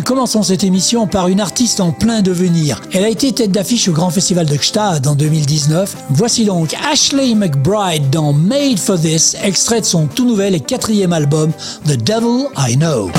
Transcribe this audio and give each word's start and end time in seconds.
commençons 0.00 0.42
cette 0.42 0.64
émission 0.64 1.06
par 1.06 1.28
une 1.28 1.40
artiste 1.40 1.80
en 1.80 1.92
plein 1.92 2.22
devenir. 2.22 2.80
Elle 2.92 3.04
a 3.04 3.08
été 3.08 3.32
tête 3.32 3.52
d'affiche 3.52 3.88
au 3.88 3.92
Grand 3.92 4.10
Festival 4.10 4.46
de 4.46 4.56
Gstad 4.56 5.06
en 5.06 5.14
2019. 5.14 5.96
Voici 6.10 6.44
donc 6.44 6.74
Ashley 6.90 7.34
McBride 7.34 8.10
dans 8.10 8.32
Made 8.32 8.78
for 8.78 8.98
This, 8.98 9.36
extrait 9.42 9.80
de 9.80 9.86
son 9.86 10.06
tout 10.06 10.26
nouvel 10.26 10.54
et 10.54 10.60
quatrième 10.60 11.12
album, 11.12 11.52
The 11.86 11.96
Devil 11.96 12.46
I 12.56 12.76
Know. 12.76 13.10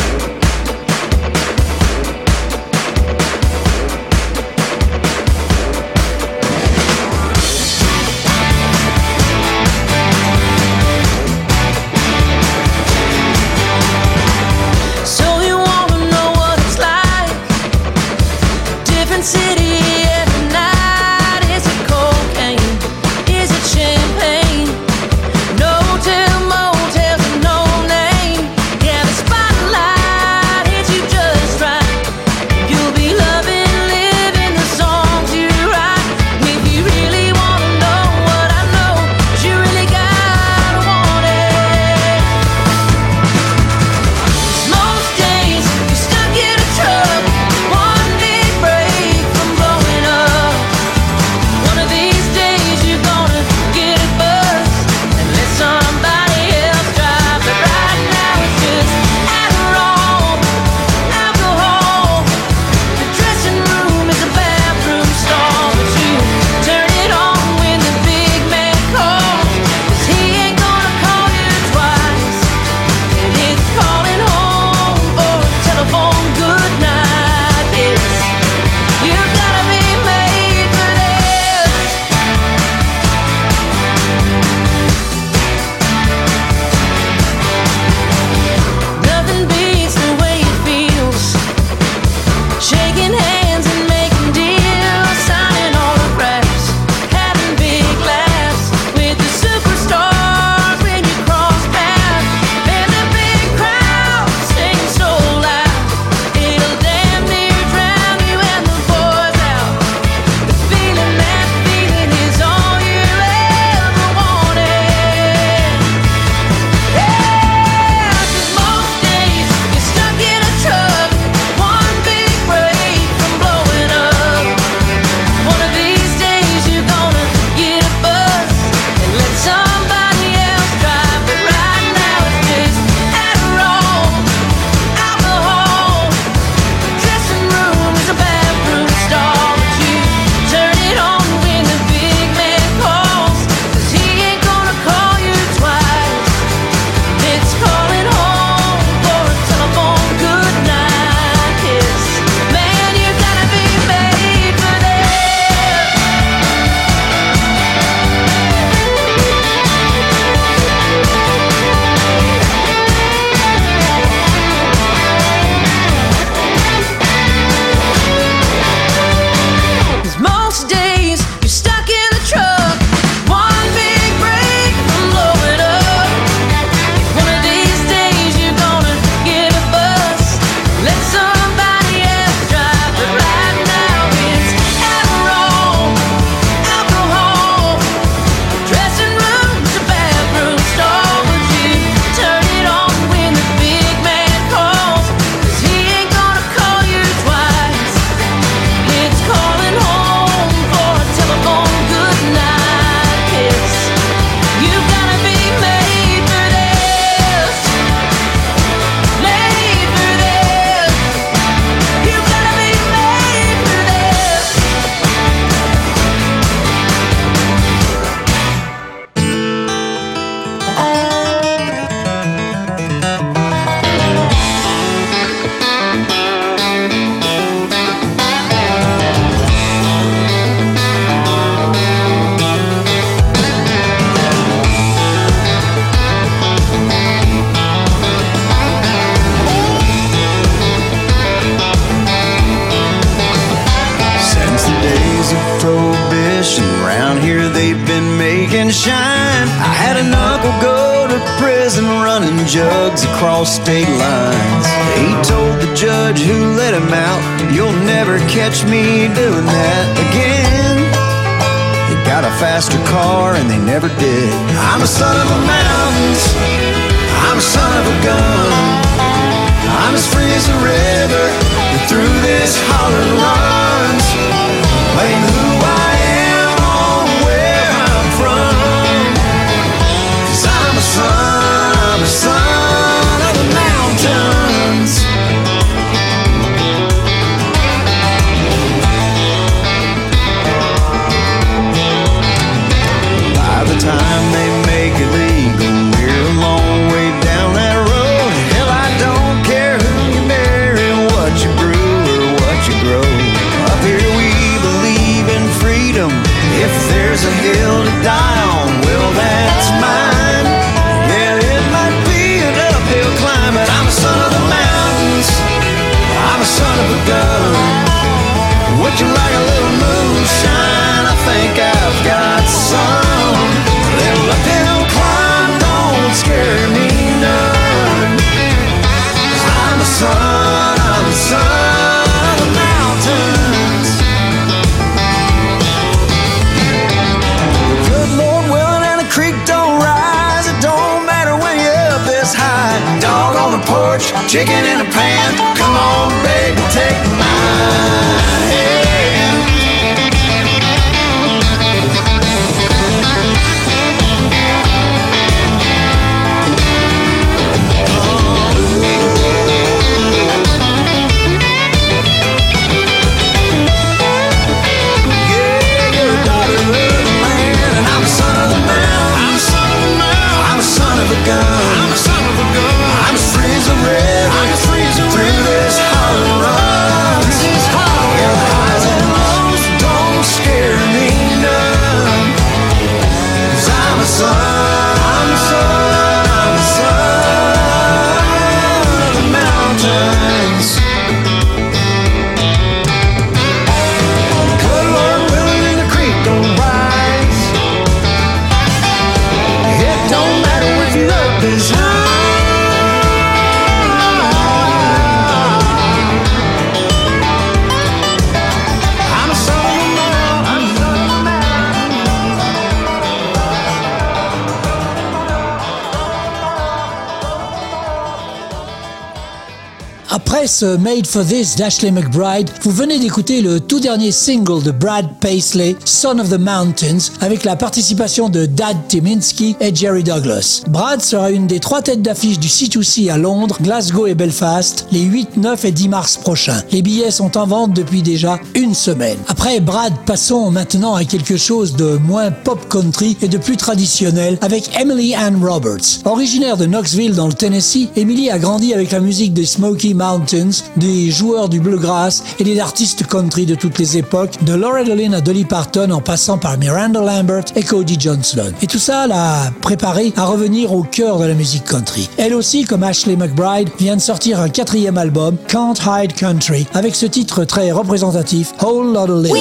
Euh, 420.62 420.78
Made 420.78 421.08
for 421.08 421.26
This 421.26 421.56
d'Ashley 421.56 421.90
McBride, 421.90 422.52
vous 422.62 422.70
venez 422.70 423.00
d'écouter 423.00 423.42
le 423.42 423.60
tout 423.60 423.80
dernier 423.80 424.12
single 424.12 424.62
de 424.62 424.70
Brad 424.70 425.08
Paisley, 425.20 425.76
Son 425.86 426.20
of 426.20 426.30
the 426.30 426.38
Mountains, 426.38 427.10
avec 427.20 427.44
la 427.46 427.56
participation 427.56 428.30
de 428.30 428.46
Dad 428.46 428.78
Timinski 428.88 429.56
et 429.60 429.74
Jerry 429.74 430.04
Douglas. 430.04 430.62
Brad 430.68 431.02
sera 431.02 431.32
une 431.32 431.48
des 431.48 431.60
trois 431.60 431.82
têtes 431.82 432.04
d'affiche 432.04 432.38
du 432.38 432.48
C2C 432.48 433.12
à 433.12 433.18
Londres, 433.18 433.58
Glasgow 433.60 434.06
et 434.06 434.14
Belfast 434.14 434.86
les 434.92 435.02
8, 435.02 435.38
9 435.38 435.66
et 435.66 435.72
10 435.72 435.90
mars 435.90 436.18
prochains. 436.18 436.62
Les 436.72 436.84
billets 436.84 437.10
sont 437.10 437.38
en 437.38 437.48
vente 437.48 437.74
depuis 437.74 438.04
déjà 438.04 438.40
une 438.54 438.76
semaine. 438.76 439.18
Après 439.28 439.60
Brad, 439.60 439.94
passons 440.06 440.52
maintenant 440.52 440.94
à 440.94 441.06
quelque 441.06 441.38
chose 441.38 441.76
de 441.76 441.98
moins 441.98 442.30
pop 442.30 442.70
country 442.70 443.18
et 443.24 443.28
de 443.28 443.40
plus 443.40 443.58
traditionnel 443.58 444.38
avec 444.42 444.70
Emily 444.80 445.16
Ann 445.16 445.44
Roberts. 445.44 446.02
Originaire 446.06 446.58
de 446.58 446.68
Knoxville 446.68 447.16
dans 447.16 447.28
le 447.28 447.34
Tennessee, 447.34 447.90
Emily 447.96 448.30
a 448.30 448.38
grandi 448.38 448.76
avec 448.76 448.92
la 448.92 449.00
musique 449.00 449.34
des 449.34 449.46
Smoky 449.46 449.96
Mountains 449.96 450.35
des 450.76 451.12
joueurs 451.12 451.48
du 451.48 451.62
bluegrass 451.62 452.24
et 452.40 452.44
des 452.44 452.60
artistes 452.60 453.08
country 453.08 453.46
de 453.46 453.56
toutes 453.56 453.78
les 453.78 453.98
époques, 453.98 454.44
de 454.44 454.54
Laura 454.54 454.84
Lynn 454.84 455.14
à 455.14 455.22
Dolly 455.22 455.46
Parton 455.46 455.92
en 455.92 456.02
passant 456.02 456.38
par 456.38 456.58
Miranda 456.58 457.00
Lambert 457.00 457.46
et 457.56 457.64
Cody 457.64 457.98
Johnson. 457.98 458.52
Et 458.62 458.68
tout 458.68 458.80
ça 458.80 459.08
l'a 459.08 459.52
préparée 459.62 460.12
à 460.18 460.26
revenir 460.26 460.74
au 460.74 460.84
cœur 460.84 461.20
de 461.20 461.26
la 461.26 461.34
musique 461.34 461.64
country. 461.64 462.10
Elle 462.18 462.34
aussi, 462.34 462.66
comme 462.66 462.84
Ashley 462.84 463.16
McBride, 463.16 463.70
vient 463.80 463.96
de 463.96 464.02
sortir 464.02 464.42
un 464.42 464.50
quatrième 464.50 464.98
album, 464.98 465.38
Can't 465.48 465.76
Hide 465.88 466.14
Country, 466.14 466.68
avec 466.74 466.96
ce 466.96 467.06
titre 467.06 467.46
très 467.46 467.72
représentatif, 467.72 468.54
Whole 468.62 468.94
lot, 468.94 469.10
of 469.10 469.24
little, 469.24 469.38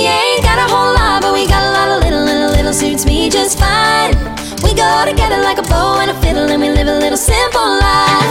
go 4.84 5.04
together 5.04 5.40
like 5.42 5.58
a 5.58 5.62
bow 5.62 5.98
and 6.00 6.10
a 6.10 6.14
fiddle, 6.20 6.50
and 6.50 6.60
we 6.60 6.68
live 6.68 6.88
a 6.88 6.98
little 6.98 7.16
simple 7.16 7.60
life. 7.60 8.23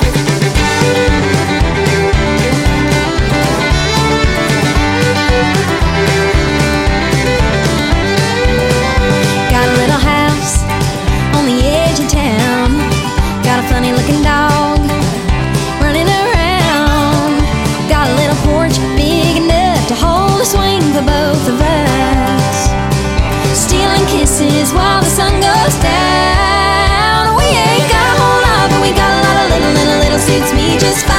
suits 30.26 30.54
me 30.54 30.78
just 30.80 31.06
fine. 31.06 31.13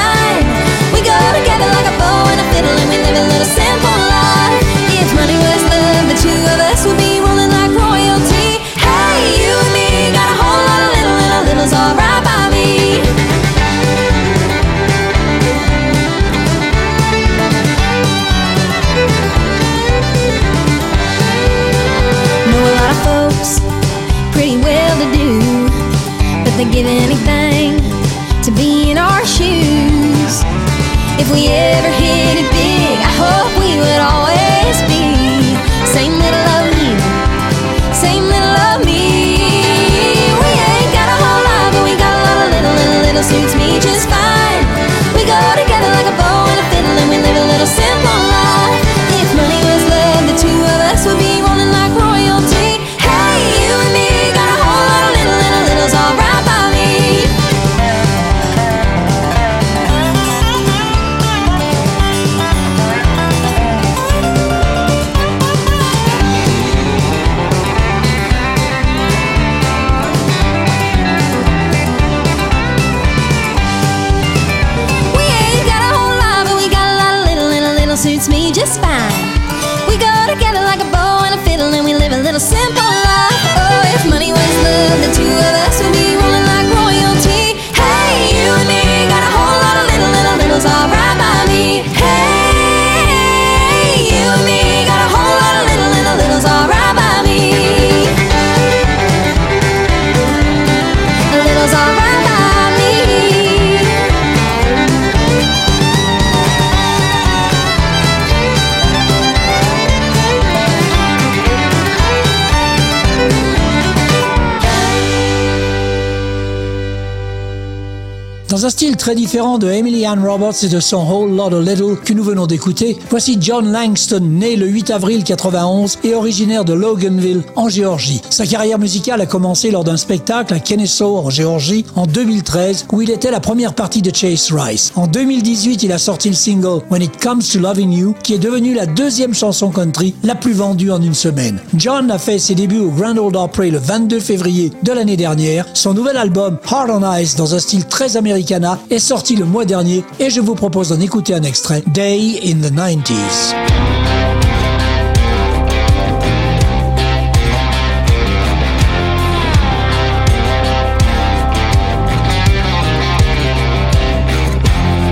Dans 118.54 118.66
un 118.66 118.70
style 118.70 118.96
très 118.96 119.16
différent 119.16 119.58
de 119.58 119.68
Emily 119.68 120.06
Ann 120.06 120.24
Roberts 120.24 120.62
et 120.62 120.68
de 120.68 120.78
son 120.78 120.98
Whole 120.98 121.34
Lot 121.34 121.52
of 121.52 121.66
Little 121.66 121.96
que 121.96 122.12
nous 122.12 122.22
venons 122.22 122.46
d'écouter, 122.46 122.96
voici 123.10 123.36
John 123.40 123.72
Langston, 123.72 124.20
né 124.20 124.54
le 124.54 124.68
8 124.68 124.92
avril 124.92 125.24
91 125.24 125.98
et 126.04 126.14
originaire 126.14 126.64
de 126.64 126.72
Loganville, 126.72 127.42
en 127.56 127.68
Géorgie. 127.68 128.22
Sa 128.30 128.46
carrière 128.46 128.78
musicale 128.78 129.20
a 129.20 129.26
commencé 129.26 129.72
lors 129.72 129.82
d'un 129.82 129.96
spectacle 129.96 130.54
à 130.54 130.60
Kennesaw, 130.60 131.16
en 131.16 131.30
Géorgie, 131.30 131.84
en 131.96 132.06
2013, 132.06 132.86
où 132.92 133.02
il 133.02 133.10
était 133.10 133.32
la 133.32 133.40
première 133.40 133.74
partie 133.74 134.02
de 134.02 134.14
Chase 134.14 134.52
Rice. 134.52 134.92
En 134.94 135.08
2018, 135.08 135.82
il 135.82 135.90
a 135.90 135.98
sorti 135.98 136.28
le 136.28 136.36
single 136.36 136.80
When 136.92 137.02
It 137.02 137.20
Comes 137.20 137.42
to 137.42 137.58
Loving 137.58 137.90
You, 137.90 138.14
qui 138.22 138.34
est 138.34 138.38
devenu 138.38 138.72
la 138.74 138.86
deuxième 138.86 139.34
chanson 139.34 139.70
country 139.70 140.14
la 140.22 140.36
plus 140.36 140.52
vendue 140.52 140.92
en 140.92 141.02
une 141.02 141.14
semaine. 141.14 141.58
John 141.74 142.08
a 142.08 142.18
fait 142.18 142.38
ses 142.38 142.54
débuts 142.54 142.78
au 142.78 142.90
Grand 142.90 143.18
Ole 143.18 143.36
Opry 143.36 143.72
le 143.72 143.78
22 143.78 144.20
février 144.20 144.70
de 144.84 144.92
l'année 144.92 145.16
dernière. 145.16 145.66
Son 145.74 145.92
nouvel 145.92 146.16
album 146.16 146.58
Hard 146.70 146.90
on 146.90 147.16
Ice, 147.16 147.34
dans 147.34 147.56
un 147.56 147.58
style 147.58 147.86
très 147.86 148.16
américain, 148.16 148.43
est 148.90 148.98
sorti 148.98 149.36
le 149.36 149.44
mois 149.44 149.64
dernier 149.64 150.04
et 150.20 150.30
je 150.30 150.40
vous 150.40 150.54
propose 150.54 150.90
d'en 150.90 151.00
écouter 151.00 151.34
un 151.34 151.42
extrait, 151.42 151.82
Day 151.86 152.40
in 152.44 152.60
the 152.60 152.70
90s. 152.70 153.54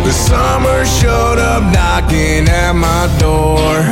The 0.05 0.13
summer 0.13 0.85
showed 0.85 1.39
up 1.39 1.63
knocking 1.73 2.49
at 2.49 2.75
my 2.75 3.09
door. 3.19 3.83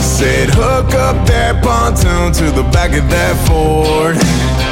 Said, 0.00 0.48
hook 0.50 0.94
up 0.94 1.26
that 1.26 1.62
pontoon 1.62 2.32
to 2.34 2.50
the 2.52 2.62
back 2.70 2.92
of 2.92 3.08
that 3.10 3.36
Ford. 3.48 4.63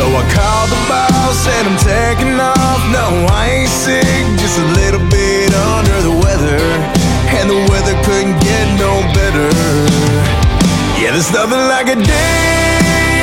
So 0.00 0.08
I 0.08 0.24
called 0.32 0.72
the 0.72 0.80
boss, 0.88 1.44
said 1.44 1.68
I'm 1.68 1.76
taking 1.76 2.40
off. 2.40 2.80
No, 2.88 3.04
I 3.36 3.60
ain't 3.60 3.68
sick, 3.68 4.24
just 4.40 4.56
a 4.56 4.64
little 4.80 5.04
bit 5.12 5.52
under 5.76 5.92
the 6.00 6.16
weather. 6.24 6.56
And 7.36 7.52
the 7.52 7.60
weather 7.68 7.92
couldn't 8.08 8.40
get 8.40 8.64
no 8.80 9.04
better. 9.12 9.52
Yeah, 10.96 11.12
there's 11.12 11.28
nothing 11.36 11.60
like 11.68 11.92
a 11.92 12.00
day 12.00 12.48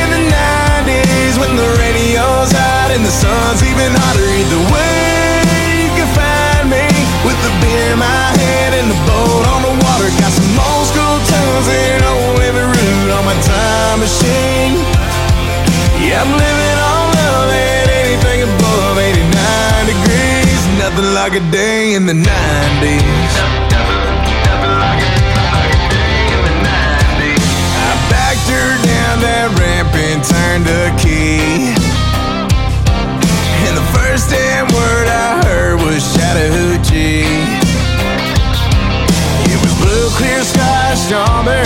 in 0.05 0.07
the 0.21 0.21
90s 0.29 1.41
when 1.41 1.57
the 1.57 1.65
radio's 1.81 2.53
hot 2.53 2.93
and 2.93 3.01
the 3.01 3.09
sun's 3.09 3.65
even 3.65 3.89
hotter. 3.97 4.29
Either 4.37 4.61
way, 4.69 5.81
you 5.81 5.89
can 5.97 6.09
find 6.13 6.69
me 6.69 6.85
with 7.25 7.41
the 7.41 7.53
beer 7.57 7.89
in 7.89 7.97
my 7.97 8.29
hand 8.37 8.77
and 8.77 8.85
the 8.93 8.99
boat 9.09 9.43
on 9.49 9.65
the 9.65 9.73
water. 9.81 10.13
Got 10.21 10.29
some 10.29 10.53
old 10.53 10.85
school 10.85 11.17
tunes 11.25 11.67
and 11.73 12.05
old 12.05 12.37
oh, 12.37 12.45
every 12.45 12.69
route 12.69 13.11
on 13.17 13.25
my 13.25 13.37
time 13.41 13.97
machine. 13.97 15.06
Yeah, 16.07 16.23
I'm 16.23 16.31
living 16.31 16.79
on 16.79 17.03
love 17.19 17.51
and 17.51 17.89
anything 17.91 18.43
above 18.47 18.95
89 18.95 19.27
degrees. 19.91 20.61
Nothing 20.79 21.11
like 21.11 21.35
a 21.35 21.43
day 21.51 21.95
in 21.95 22.05
the 22.05 22.13
90s. 22.13 23.33
I 27.75 27.91
backed 28.07 28.47
her 28.47 28.69
down 28.87 29.19
that 29.19 29.51
ramp 29.59 29.91
and 29.99 30.23
turned 30.23 30.63
the 30.63 30.95
key. 30.95 31.75
And 33.67 33.75
the 33.75 33.87
first 33.91 34.29
damn 34.31 34.71
word 34.71 35.07
I 35.11 35.43
heard 35.43 35.81
was 35.83 36.07
Chattahoochee. 36.15 37.27
It 39.51 39.59
was 39.59 39.73
blue, 39.83 40.07
clear 40.15 40.39
sky, 40.43 40.95
strawberry 40.95 41.56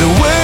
hotter. 0.00 0.18
Either 0.18 0.37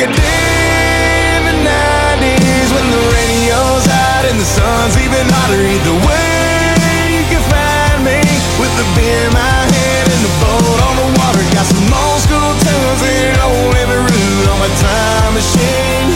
like 0.00 0.08
a 0.08 0.16
day 0.16 1.36
in 1.36 1.44
the 1.44 1.56
90s 1.60 2.68
when 2.72 2.86
the 2.88 3.02
radio's 3.12 3.84
hot 3.84 4.24
and 4.24 4.40
the 4.40 4.48
sun's 4.48 4.96
even 4.96 5.28
hotter. 5.28 5.60
Either 5.60 5.96
way, 6.08 7.20
you 7.20 7.24
can 7.28 7.42
find 7.52 8.00
me 8.08 8.16
with 8.56 8.72
the 8.80 8.86
beer 8.96 9.28
in 9.28 9.32
my 9.36 9.60
hand 9.68 10.08
and 10.08 10.22
the 10.24 10.32
boat 10.40 10.78
on 10.88 10.94
the 11.04 11.08
water. 11.20 11.44
Got 11.52 11.68
some 11.68 11.84
old 11.92 12.20
school 12.24 12.52
tunes 12.64 13.02
and 13.04 13.36
old 13.44 13.76
every 13.76 14.00
route 14.00 14.48
on 14.48 14.58
my 14.64 14.72
time 14.80 15.32
machine. 15.36 16.08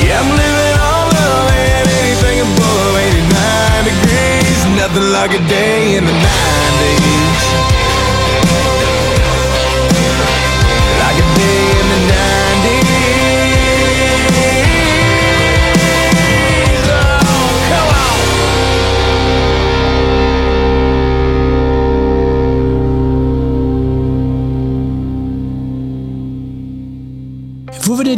Yeah, 0.00 0.24
I'm 0.24 0.32
living 0.32 0.76
on 0.80 1.04
love 1.20 1.48
and 1.52 1.84
anything 2.00 2.48
above 2.48 2.92
89 2.96 3.92
degrees. 3.92 4.58
Nothing 4.72 5.12
like 5.12 5.36
a 5.36 5.42
day 5.52 6.00
in 6.00 6.08
the 6.08 6.16
90s. 6.16 7.73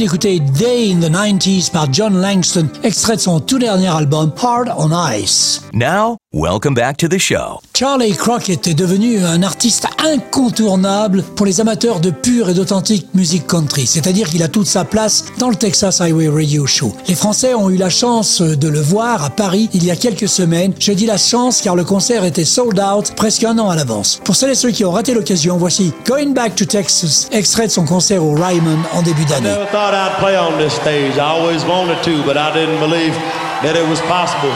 D'écouter 0.07 0.39
Day 0.39 0.93
in 0.93 1.01
the 1.01 1.11
90s 1.11 1.69
par 1.69 1.93
John 1.93 2.21
Langston, 2.21 2.69
extrait 2.85 3.17
de 3.17 3.21
son 3.21 3.41
tout 3.41 3.59
dernier 3.59 3.89
album 3.89 4.33
Hard 4.41 4.73
on 4.79 4.93
Ice. 5.13 5.63
Now, 5.73 6.17
welcome 6.37 6.75
back 6.75 6.99
to 6.99 7.09
the 7.09 7.19
show. 7.19 7.61
Charlie 7.75 8.15
Crockett 8.15 8.67
est 8.67 8.75
devenu 8.75 9.25
un 9.25 9.43
artiste 9.43 9.87
incontournable 10.05 11.23
pour 11.23 11.47
les 11.47 11.63
amateurs 11.63 11.99
de 11.99 12.11
pure 12.11 12.51
et 12.51 12.55
d'authentique 12.55 13.09
musique 13.15 13.47
country, 13.47 13.87
c'est-à-dire 13.87 14.29
qu'il 14.29 14.43
a 14.43 14.49
toute 14.49 14.67
sa 14.67 14.85
place 14.85 15.25
dans 15.39 15.49
le 15.49 15.57
Texas 15.57 16.03
Highway 16.03 16.29
Radio 16.29 16.67
Show. 16.67 16.95
Les 17.09 17.15
Français 17.15 17.55
ont 17.55 17.71
eu 17.71 17.79
la 17.79 17.89
chance 17.89 18.43
de 18.43 18.69
le 18.69 18.81
voir 18.81 19.25
à 19.25 19.31
Paris 19.31 19.71
il 19.73 19.83
y 19.83 19.91
a 19.91 19.97
quelques 19.97 20.29
semaines. 20.29 20.75
Je 20.79 20.93
dis 20.93 21.07
la 21.07 21.17
chance 21.17 21.63
car 21.63 21.75
le 21.75 21.85
concert 21.85 22.23
était 22.23 22.45
sold 22.45 22.79
out 22.79 23.15
presque 23.17 23.45
un 23.45 23.59
an 23.59 23.71
à 23.71 23.77
l'avance. 23.77 24.21
Pour 24.23 24.37
celles 24.37 24.51
et 24.51 24.55
ceux 24.55 24.73
qui 24.73 24.85
ont 24.85 24.93
raté 24.93 25.15
l'occasion, 25.15 25.57
voici 25.57 25.95
Going 26.07 26.33
Back 26.35 26.55
to 26.55 26.67
Texas, 26.67 27.29
extrait 27.33 27.69
de 27.69 27.73
son 27.73 27.87
concert 27.87 28.23
au 28.23 28.35
Ryman 28.35 28.81
en 28.93 29.01
début 29.01 29.25
d'année. 29.25 29.49
Never 29.49 29.67
thought 29.73 29.95
I'd 29.95 30.19
play 30.19 30.37
on 30.37 30.59
this 30.59 30.75
stage. 30.75 31.17
I 31.17 31.21
always 31.21 31.65
wanted 31.65 32.03
to, 32.03 32.23
but 32.27 32.37
I 32.37 32.53
didn't 32.53 32.81
believe 32.81 33.15
that 33.63 33.75
it 33.75 33.89
was 33.89 34.01
possible. 34.03 34.53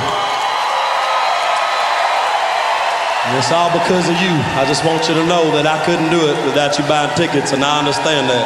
And 3.30 3.38
it's 3.38 3.52
all 3.52 3.70
because 3.70 4.08
of 4.08 4.18
you. 4.18 4.34
I 4.58 4.64
just 4.66 4.84
want 4.84 5.06
you 5.06 5.14
to 5.14 5.24
know 5.24 5.54
that 5.54 5.64
I 5.64 5.78
couldn't 5.86 6.10
do 6.10 6.18
it 6.18 6.34
without 6.44 6.76
you 6.76 6.84
buying 6.90 7.14
tickets, 7.14 7.52
and 7.52 7.62
I 7.62 7.78
understand 7.78 8.28
that. 8.28 8.42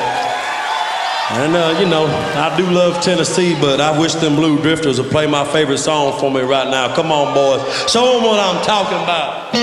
And 1.41 1.57
uh, 1.57 1.81
you 1.81 1.89
know, 1.89 2.05
I 2.37 2.55
do 2.55 2.69
love 2.69 3.03
Tennessee, 3.03 3.57
but 3.59 3.81
I 3.81 3.99
wish 3.99 4.13
them 4.13 4.37
Blue 4.37 4.61
Drifters 4.61 5.01
would 5.01 5.11
play 5.11 5.27
my 5.27 5.43
favorite 5.51 5.79
song 5.79 6.21
for 6.21 6.31
me 6.31 6.43
right 6.43 6.69
now. 6.69 6.95
Come 6.95 7.11
on, 7.11 7.33
boys, 7.33 7.63
show 7.91 8.05
them 8.13 8.25
what 8.25 8.39
I'm 8.39 8.63
talking 8.63 8.99
about. 9.01 9.55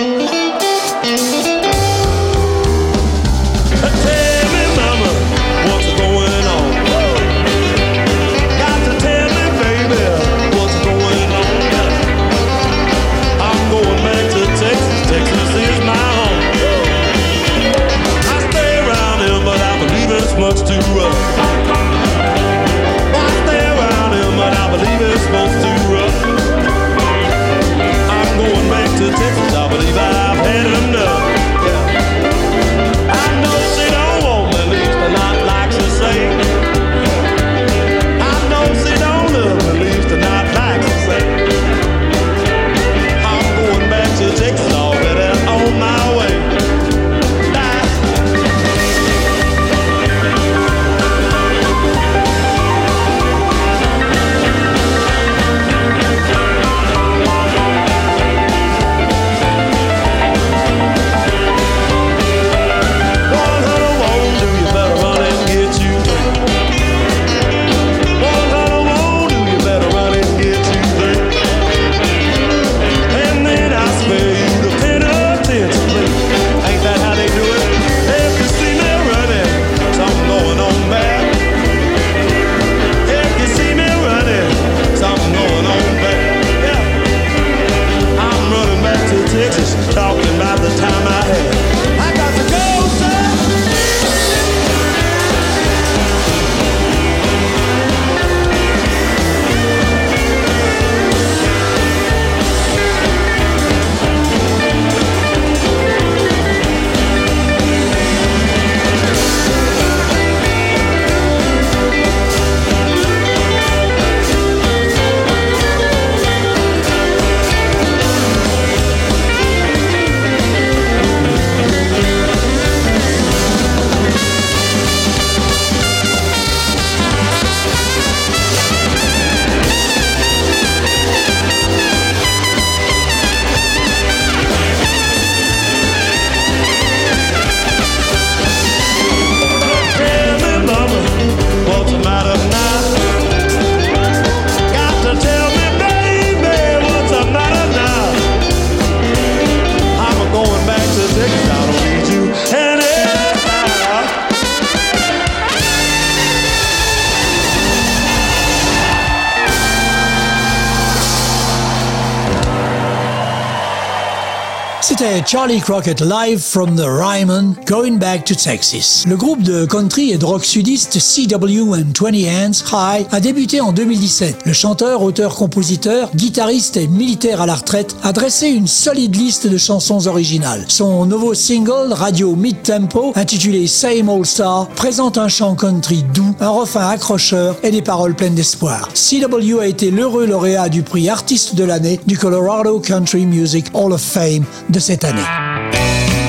Charlie 165.32 165.62
Crockett 165.62 166.02
live 166.02 166.42
from 166.42 166.76
the 166.76 166.86
Ryman, 166.86 167.56
Going 167.66 167.98
Back 167.98 168.26
to 168.26 168.36
Texas. 168.36 169.06
Le 169.08 169.16
groupe 169.16 169.42
de 169.44 169.64
country 169.66 170.12
et 170.12 170.18
de 170.18 170.26
rock 170.26 170.44
sudiste 170.44 171.00
CW 171.00 171.74
and 171.74 171.94
20 171.98 172.28
Hands 172.28 172.52
High 172.74 173.06
a 173.10 173.20
débuté 173.22 173.62
en 173.62 173.72
2017. 173.72 174.40
Le 174.46 174.52
chanteur, 174.52 175.02
auteur, 175.02 175.34
compositeur, 175.36 176.10
guitariste 176.14 176.76
et 176.76 176.88
militaire 176.88 177.40
à 177.40 177.46
la 177.46 177.56
retraite 177.56 177.96
a 178.04 178.12
dressé 178.12 178.50
une 178.50 178.68
solide 178.68 179.16
liste 179.16 179.48
de 179.48 179.58
chansons 179.58 180.06
originales. 180.06 180.66
Son 180.68 181.06
nouveau 181.06 181.34
single, 181.34 181.94
radio 181.94 182.36
mid-tempo, 182.36 183.14
intitulé 183.16 183.68
Same 183.68 184.10
Old 184.10 184.26
Star, 184.26 184.68
présente 184.68 185.18
un 185.18 185.30
chant 185.30 185.56
country 185.56 186.04
doux, 186.14 186.36
un 186.42 186.50
refrain 186.50 186.90
accrocheur 186.90 187.56
et 187.64 187.72
des 187.72 187.82
paroles 187.82 188.16
pleines 188.16 188.36
d'espoir. 188.36 188.90
CW 188.94 189.62
a 189.62 189.68
été 189.68 189.92
l'heureux 189.92 190.26
lauréat 190.26 190.68
du 190.68 190.84
prix 190.84 191.08
artiste 191.08 191.56
de 191.56 191.64
l'année 191.64 192.02
du 192.06 192.18
Colorado 192.18 192.82
Country 192.82 193.26
Music 193.26 193.68
Hall 193.74 193.94
of 193.94 194.02
Fame 194.02 194.44
de 194.70 194.80
cette 194.80 195.06
année. 195.06 195.21
này. 195.22 196.21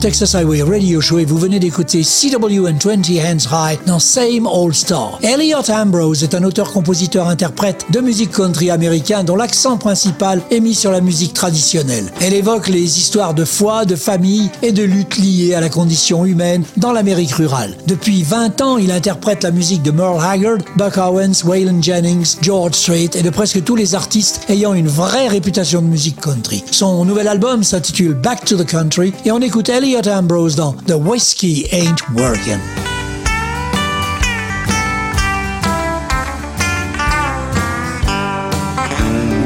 Texas 0.00 0.34
Highway 0.34 0.62
Radio 0.62 1.00
Show 1.00 1.18
et 1.18 1.24
vous 1.24 1.38
venez 1.38 1.58
d'écouter 1.58 2.02
CW 2.02 2.66
and 2.68 2.78
20 2.82 3.08
Hands 3.20 3.48
High 3.52 3.78
dans 3.86 3.98
Same 3.98 4.46
Old 4.46 4.74
Star. 4.74 5.18
Elliot 5.22 5.70
Ambrose 5.70 6.22
est 6.22 6.34
un 6.34 6.44
auteur-compositeur-interprète 6.44 7.86
de 7.90 8.00
musique 8.00 8.32
country 8.32 8.70
américain 8.70 9.24
dont 9.24 9.36
l'accent 9.36 9.78
principal 9.78 10.42
est 10.50 10.60
mis 10.60 10.74
sur 10.74 10.90
la 10.90 11.00
musique 11.00 11.32
traditionnelle. 11.32 12.12
Elle 12.20 12.34
évoque 12.34 12.68
les 12.68 12.98
histoires 12.98 13.32
de 13.32 13.44
foi, 13.44 13.84
de 13.84 13.96
famille 13.96 14.50
et 14.62 14.72
de 14.72 14.82
lutte 14.82 15.16
liées 15.16 15.54
à 15.54 15.60
la 15.60 15.68
condition 15.68 16.24
humaine 16.24 16.64
dans 16.76 16.92
l'Amérique 16.92 17.32
rurale. 17.32 17.76
Depuis 17.86 18.22
20 18.22 18.60
ans, 18.60 18.78
il 18.78 18.92
interprète 18.92 19.44
la 19.44 19.50
musique 19.50 19.82
de 19.82 19.92
Merle 19.92 20.20
Haggard, 20.20 20.58
Buck 20.76 20.98
Owens, 20.98 21.44
Waylon 21.44 21.80
Jennings, 21.80 22.36
George 22.42 22.74
Strait 22.74 23.10
et 23.14 23.22
de 23.22 23.30
presque 23.30 23.62
tous 23.64 23.76
les 23.76 23.94
artistes 23.94 24.42
ayant 24.48 24.74
une 24.74 24.88
vraie 24.88 25.28
réputation 25.28 25.80
de 25.80 25.86
musique 25.86 26.20
country. 26.20 26.62
Son 26.70 27.04
nouvel 27.04 27.28
album 27.28 27.62
s'intitule 27.62 28.14
Back 28.14 28.44
to 28.44 28.56
the 28.56 28.66
Country 28.66 29.12
et 29.24 29.30
on 29.30 29.40
écoute 29.40 29.68
Elliot 29.68 29.85
Ambrose 29.94 30.56
dans 30.56 30.72
The 30.72 30.98
Whiskey 30.98 31.68
Ain't 31.70 32.02
Working. 32.10 32.58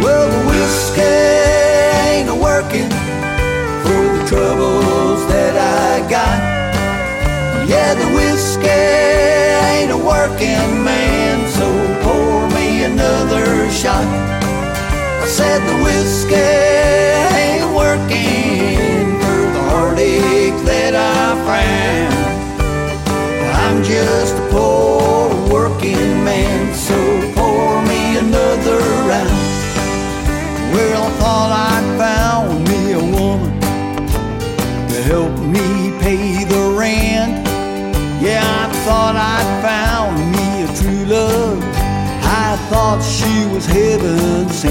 Well, 0.00 0.28
the 0.30 0.42
whiskey 0.48 1.02
ain't 1.02 2.32
working 2.40 2.88
for 3.84 4.00
the 4.16 4.24
troubles 4.26 5.26
that 5.28 5.54
I 5.60 6.08
got. 6.08 6.40
Yeah, 7.68 7.92
the 7.92 8.08
whiskey 8.16 8.66
ain't 8.66 9.92
working, 9.92 10.82
man, 10.82 11.46
so 11.50 11.68
pour 12.02 12.48
me 12.56 12.84
another 12.84 13.70
shot. 13.70 14.06
I 15.22 15.26
said 15.26 15.60
the 15.68 15.84
whiskey 15.84 16.34
ain't 16.34 17.76
working 17.76 18.39
she 43.90 43.96
was. 43.96 44.62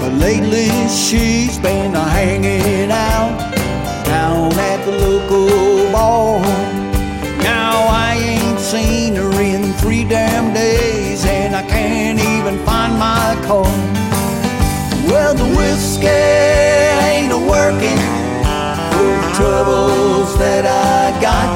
But 0.00 0.12
lately 0.14 0.70
she's 0.88 1.58
been 1.58 1.92
hanging 1.92 2.90
out 2.90 3.52
down 4.06 4.52
at 4.54 4.84
the 4.86 4.92
local 4.92 5.92
bar. 5.92 6.40
Now 7.42 7.86
I 7.88 8.14
ain't 8.16 8.58
seen 8.58 9.16
her 9.16 9.32
in 9.40 9.72
three 9.74 10.04
damn 10.04 10.54
days, 10.54 11.26
and 11.26 11.54
I 11.54 11.62
can't 11.62 12.18
even 12.18 12.64
find 12.64 12.98
my 12.98 13.36
car. 13.46 13.66
Well, 15.10 15.34
the 15.34 15.48
whiskey 15.56 16.06
ain't 16.06 17.32
a 17.32 17.38
working 17.38 18.02
for 18.92 19.12
the 19.24 19.32
troubles 19.36 20.38
that 20.38 20.64
I 20.64 21.20
got. 21.20 21.48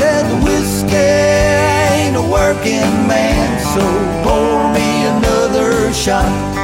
Yeah, 0.00 0.22
the 0.22 0.38
whiskey 0.46 0.96
ain't 0.96 2.16
a 2.16 2.22
working 2.22 3.06
man, 3.06 3.60
so 3.74 4.01
shot. 6.02 6.61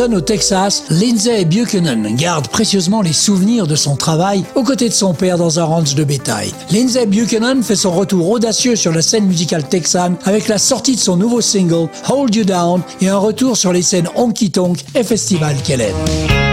Au 0.00 0.20
Texas, 0.20 0.84
Lindsay 0.90 1.44
Buchanan 1.44 2.14
garde 2.14 2.46
précieusement 2.46 3.02
les 3.02 3.12
souvenirs 3.12 3.66
de 3.66 3.74
son 3.74 3.96
travail 3.96 4.44
aux 4.54 4.62
côtés 4.62 4.88
de 4.88 4.94
son 4.94 5.12
père 5.12 5.38
dans 5.38 5.58
un 5.58 5.64
ranch 5.64 5.96
de 5.96 6.04
bétail. 6.04 6.52
Lindsay 6.70 7.04
Buchanan 7.04 7.64
fait 7.64 7.74
son 7.74 7.90
retour 7.90 8.30
audacieux 8.30 8.76
sur 8.76 8.92
la 8.92 9.02
scène 9.02 9.26
musicale 9.26 9.64
texane 9.68 10.14
avec 10.24 10.46
la 10.46 10.58
sortie 10.58 10.94
de 10.94 11.00
son 11.00 11.16
nouveau 11.16 11.40
single 11.40 11.88
Hold 12.08 12.32
You 12.32 12.44
Down 12.44 12.82
et 13.00 13.08
un 13.08 13.18
retour 13.18 13.56
sur 13.56 13.72
les 13.72 13.82
scènes 13.82 14.08
honky 14.14 14.52
tonk 14.52 14.84
et 14.94 15.02
festival 15.02 15.56
qu'elle 15.64 15.80
aime. 15.80 16.47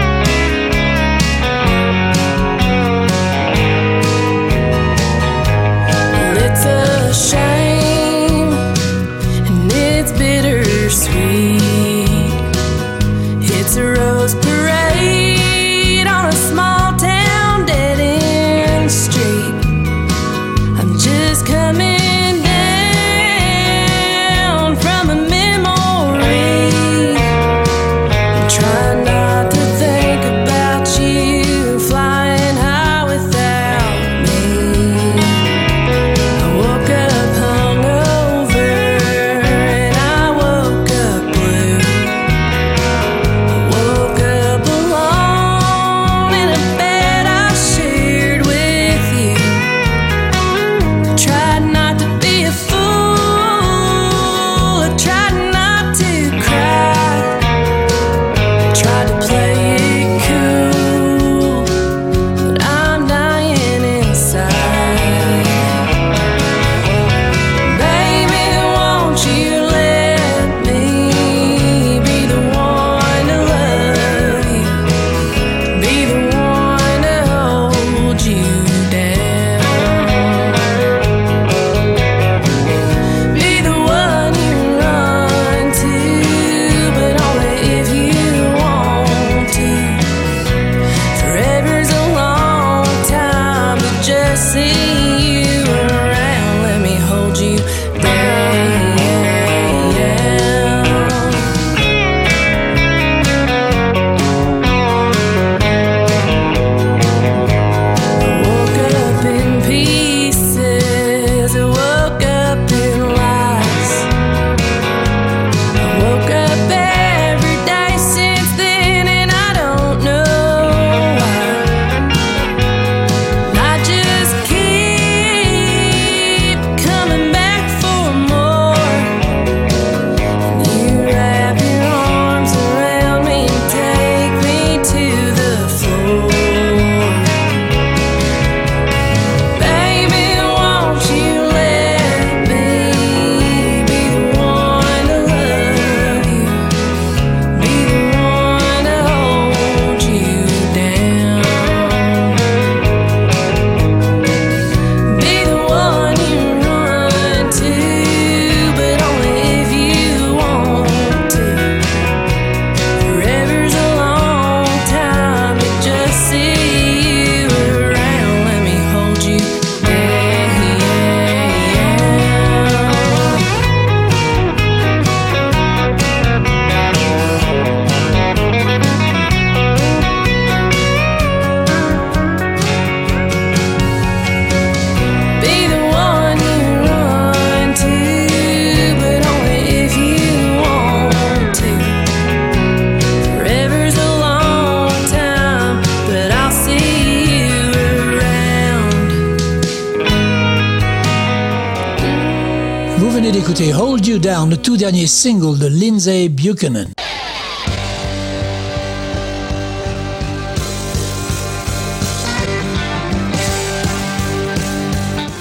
Single 205.06 205.58
de 205.58 205.66
Lindsay 205.66 206.28
Buchanan. 206.28 206.86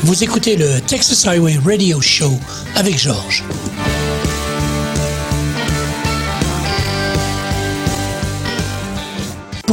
Vous 0.04 0.24
écoutez 0.24 0.56
le 0.56 0.80
Texas 0.82 1.26
Highway 1.26 1.58
Radio 1.66 2.00
Show 2.00 2.32
avec 2.76 2.98
Georges. 2.98 3.44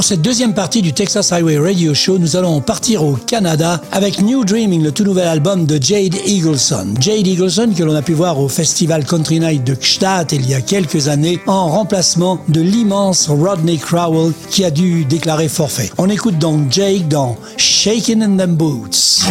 Pour 0.02 0.08
cette 0.08 0.22
deuxième 0.22 0.52
partie 0.52 0.82
du 0.82 0.92
Texas 0.92 1.30
Highway 1.30 1.58
Radio 1.58 1.94
Show, 1.94 2.18
nous 2.18 2.34
allons 2.34 2.60
partir 2.60 3.04
au 3.04 3.12
Canada 3.12 3.80
avec 3.92 4.20
New 4.20 4.44
Dreaming, 4.44 4.82
le 4.82 4.90
tout 4.90 5.04
nouvel 5.04 5.28
album 5.28 5.64
de 5.64 5.80
Jade 5.80 6.16
Eagleson. 6.26 6.94
Jade 6.98 7.24
Eagleson 7.24 7.72
que 7.72 7.84
l'on 7.84 7.94
a 7.94 8.02
pu 8.02 8.12
voir 8.12 8.40
au 8.40 8.48
Festival 8.48 9.04
Country 9.04 9.38
Night 9.38 9.62
de 9.62 9.76
Gstaad 9.76 10.32
il 10.32 10.50
y 10.50 10.54
a 10.54 10.60
quelques 10.60 11.06
années 11.06 11.38
en 11.46 11.68
remplacement 11.68 12.40
de 12.48 12.60
l'immense 12.60 13.28
Rodney 13.28 13.78
Crowell 13.78 14.32
qui 14.50 14.64
a 14.64 14.72
dû 14.72 15.04
déclarer 15.04 15.46
forfait. 15.46 15.92
On 15.98 16.10
écoute 16.10 16.36
donc 16.36 16.72
Jade 16.72 17.06
dans 17.06 17.36
Shakin' 17.56 18.22
in 18.22 18.36
Them 18.38 18.56
Boots. 18.56 19.22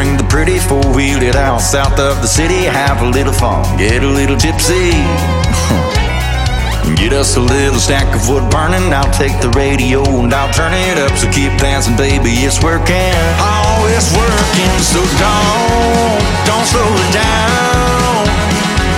Bring 0.00 0.16
the 0.16 0.24
pretty 0.32 0.58
four 0.58 0.80
wheeled 0.96 1.22
it 1.22 1.36
out 1.36 1.60
south 1.60 2.00
of 2.00 2.16
the 2.24 2.26
city. 2.26 2.64
Have 2.64 3.02
a 3.02 3.08
little 3.10 3.34
fun, 3.34 3.60
get 3.76 4.02
a 4.02 4.08
little 4.08 4.36
tipsy. 4.36 4.96
Get 6.96 7.12
us 7.12 7.36
a 7.36 7.40
little 7.40 7.78
stack 7.78 8.08
of 8.16 8.28
wood 8.28 8.50
burning. 8.50 8.92
I'll 8.92 9.12
take 9.12 9.36
the 9.40 9.50
radio 9.50 10.02
and 10.20 10.32
I'll 10.32 10.52
turn 10.52 10.72
it 10.72 10.96
up. 10.96 11.12
So 11.16 11.30
keep 11.30 11.52
dancing, 11.60 11.96
baby, 11.96 12.32
it's 12.48 12.64
working. 12.64 13.12
Oh, 13.36 13.92
it's 13.92 14.10
working. 14.16 14.72
So 14.80 15.04
don't, 15.20 16.20
don't 16.48 16.66
slow 16.66 16.88
it 16.88 17.10
down. 17.12 18.24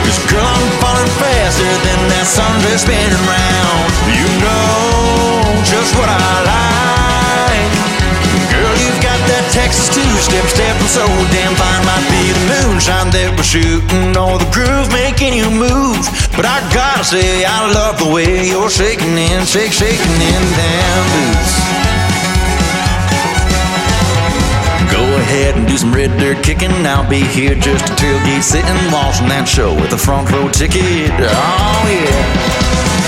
Cause 0.06 0.18
girl, 0.30 0.46
I'm 0.46 0.70
falling 0.78 1.12
faster 1.18 1.72
than 1.84 2.00
that 2.14 2.26
sun 2.26 2.54
that's 2.62 2.86
spinning 2.86 3.26
round. 3.26 3.90
You 4.06 4.30
know 4.40 5.62
just 5.66 5.98
what 5.98 6.08
I 6.08 6.46
like 6.46 7.01
that 9.42 9.52
Texas 9.52 9.88
two-step 9.90 10.46
stepping 10.46 10.87
so 10.87 11.05
damn 11.35 11.55
fine 11.55 11.83
might 11.87 12.07
be 12.11 12.22
the 12.31 12.44
moonshine 12.46 13.11
that 13.11 13.35
we're 13.35 13.46
shooting 13.46 14.14
or 14.14 14.38
the 14.38 14.48
groove 14.55 14.90
making 14.92 15.35
you 15.35 15.50
move. 15.50 16.05
But 16.37 16.46
I 16.46 16.62
gotta 16.74 17.05
say 17.05 17.44
I 17.44 17.72
love 17.72 17.98
the 17.98 18.11
way 18.12 18.46
you're 18.48 18.70
shaking 18.70 19.18
and 19.18 19.46
shake, 19.46 19.72
shaking 19.72 20.20
in 20.20 20.42
them 20.55 21.02
boots. 21.11 21.71
Ahead 25.16 25.57
and 25.57 25.66
do 25.66 25.77
some 25.77 25.92
red 25.92 26.11
dirt 26.18 26.42
kicking. 26.42 26.70
I'll 26.87 27.09
be 27.09 27.20
here 27.20 27.55
just 27.55 27.88
a 27.90 27.94
tailgate 27.94 28.42
sitting, 28.42 28.79
watching 28.92 29.29
that 29.29 29.48
show 29.48 29.75
with 29.75 29.92
a 29.92 29.98
front 29.98 30.31
row 30.31 30.48
ticket. 30.48 31.11
Oh 31.12 31.83
yeah. 31.88 32.62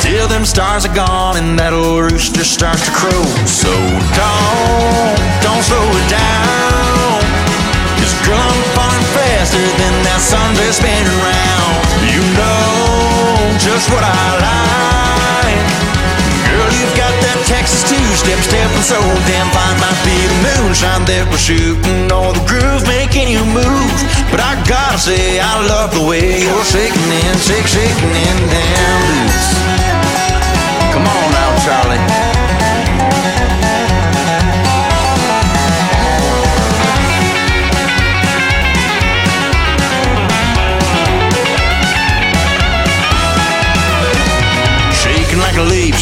Till 0.05 0.29
them 0.29 0.45
stars 0.45 0.85
are 0.85 0.95
gone 0.95 1.37
and 1.37 1.59
that 1.59 1.73
old 1.73 2.13
rooster 2.13 2.45
starts 2.45 2.85
to 2.85 2.93
crow. 2.93 3.25
So 3.49 3.73
don't, 4.13 5.17
don't 5.41 5.65
slow 5.65 5.81
it 5.81 6.09
down. 6.13 7.25
Cause 8.01 8.15
girl, 8.27 8.37
I'm 8.37 8.65
falling 8.77 9.07
faster 9.17 9.65
than 9.81 9.95
that 10.05 10.21
sunset 10.21 10.77
spinning 10.77 11.09
round. 11.25 11.81
You 12.13 12.21
know 12.37 13.59
just 13.65 13.89
what 13.89 14.05
I 14.05 14.39
like. 14.41 14.84
Two-step 18.15 18.39
stepping 18.47 18.83
so 18.87 19.01
damn 19.27 19.51
fine. 19.51 19.75
Might 19.83 19.99
be 20.07 20.15
the 20.15 20.39
moonshine 20.47 21.03
that 21.11 21.27
we're 21.27 21.35
shooting 21.35 22.07
or 22.15 22.31
the 22.31 22.47
groove 22.47 22.87
making 22.87 23.27
you 23.27 23.43
move. 23.43 23.91
But 24.31 24.39
I 24.39 24.55
gotta 24.71 25.03
say, 25.03 25.43
I 25.43 25.67
love 25.67 25.91
the 25.91 26.07
way 26.07 26.39
you're 26.39 26.63
shaking 26.63 27.11
and 27.11 27.35
shake, 27.43 27.67
shaking 27.67 28.15
in 28.15 28.37
damn 28.55 29.03
boots. 29.03 29.51
Come 30.95 31.11
on 31.11 31.27
now, 31.35 31.59
Charlie. 31.67 32.54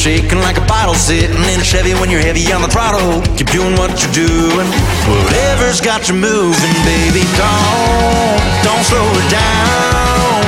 Shaking 0.03 0.41
like 0.41 0.59
a 0.59 0.67
bottle, 0.67 0.95
sitting 0.95 1.39
in 1.55 1.61
a 1.61 1.63
Chevy 1.63 1.95
when 1.95 2.11
you're 2.11 2.21
heavy 2.21 2.43
on 2.53 2.61
the 2.61 2.67
throttle. 2.67 3.23
Keep 3.39 3.55
doing 3.55 3.79
what 3.79 3.95
you're 4.03 4.27
doing, 4.27 4.69
whatever's 5.07 5.81
got 5.81 6.09
you 6.09 6.15
moving, 6.15 6.77
baby. 6.83 7.23
Don't, 7.39 8.43
don't 8.67 8.83
slow 8.83 9.07
it 9.07 9.31
down. 9.31 10.43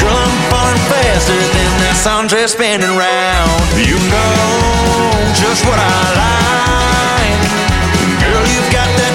Girl, 0.00 0.12
I'm 0.12 0.50
falling 0.52 0.82
faster 0.88 1.32
than 1.32 1.72
that 1.84 1.96
sunset 1.96 2.48
spinning 2.48 2.96
round. 2.96 3.60
You 3.76 3.96
know 4.12 5.32
just 5.36 5.64
what 5.64 5.78
I 5.78 6.16
like. 6.16 6.95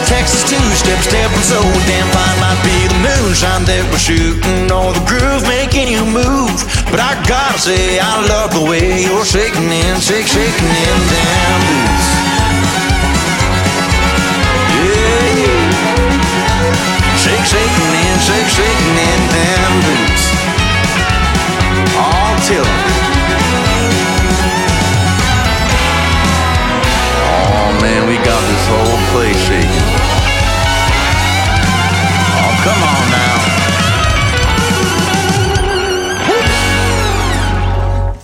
Texas 0.07 0.43
two-step 0.49 0.99
stepping 1.03 1.45
so 1.45 1.61
damn 1.89 2.07
fine. 2.13 2.37
Might 2.41 2.61
be 2.63 2.77
the 2.87 2.99
moonshine 3.01 3.65
that 3.65 3.83
we're 3.91 4.01
shooting 4.01 4.71
or 4.71 4.93
the 4.93 5.03
groove 5.05 5.43
making 5.47 5.87
you 5.89 6.03
move. 6.05 6.57
But 6.89 6.99
I 6.99 7.15
gotta 7.27 7.59
say, 7.59 7.99
I 7.99 8.21
love 8.27 8.53
the 8.53 8.63
way 8.63 9.03
you're 9.03 9.25
shaking 9.25 9.69
and 9.69 10.01
shake, 10.01 10.27
shaking 10.27 10.71
in 10.71 10.97
damn 11.09 11.61
boots. 11.67 12.07
Yeah. 14.77 15.21
Shake, 17.21 17.45
shaking 17.45 17.91
and 18.01 18.19
shake, 18.21 18.49
shaking 18.49 18.97
in 18.97 19.21
damn 19.29 19.75
boots. 19.85 20.23
All 21.97 22.33
till 22.47 22.65
Oh 27.23 27.77
man, 27.81 28.07
we 28.07 28.17
got 28.17 28.41
this 28.41 28.65
whole 28.67 28.99
place 29.13 29.40
come 32.63 32.83
on 32.83 33.09
now. 33.09 33.60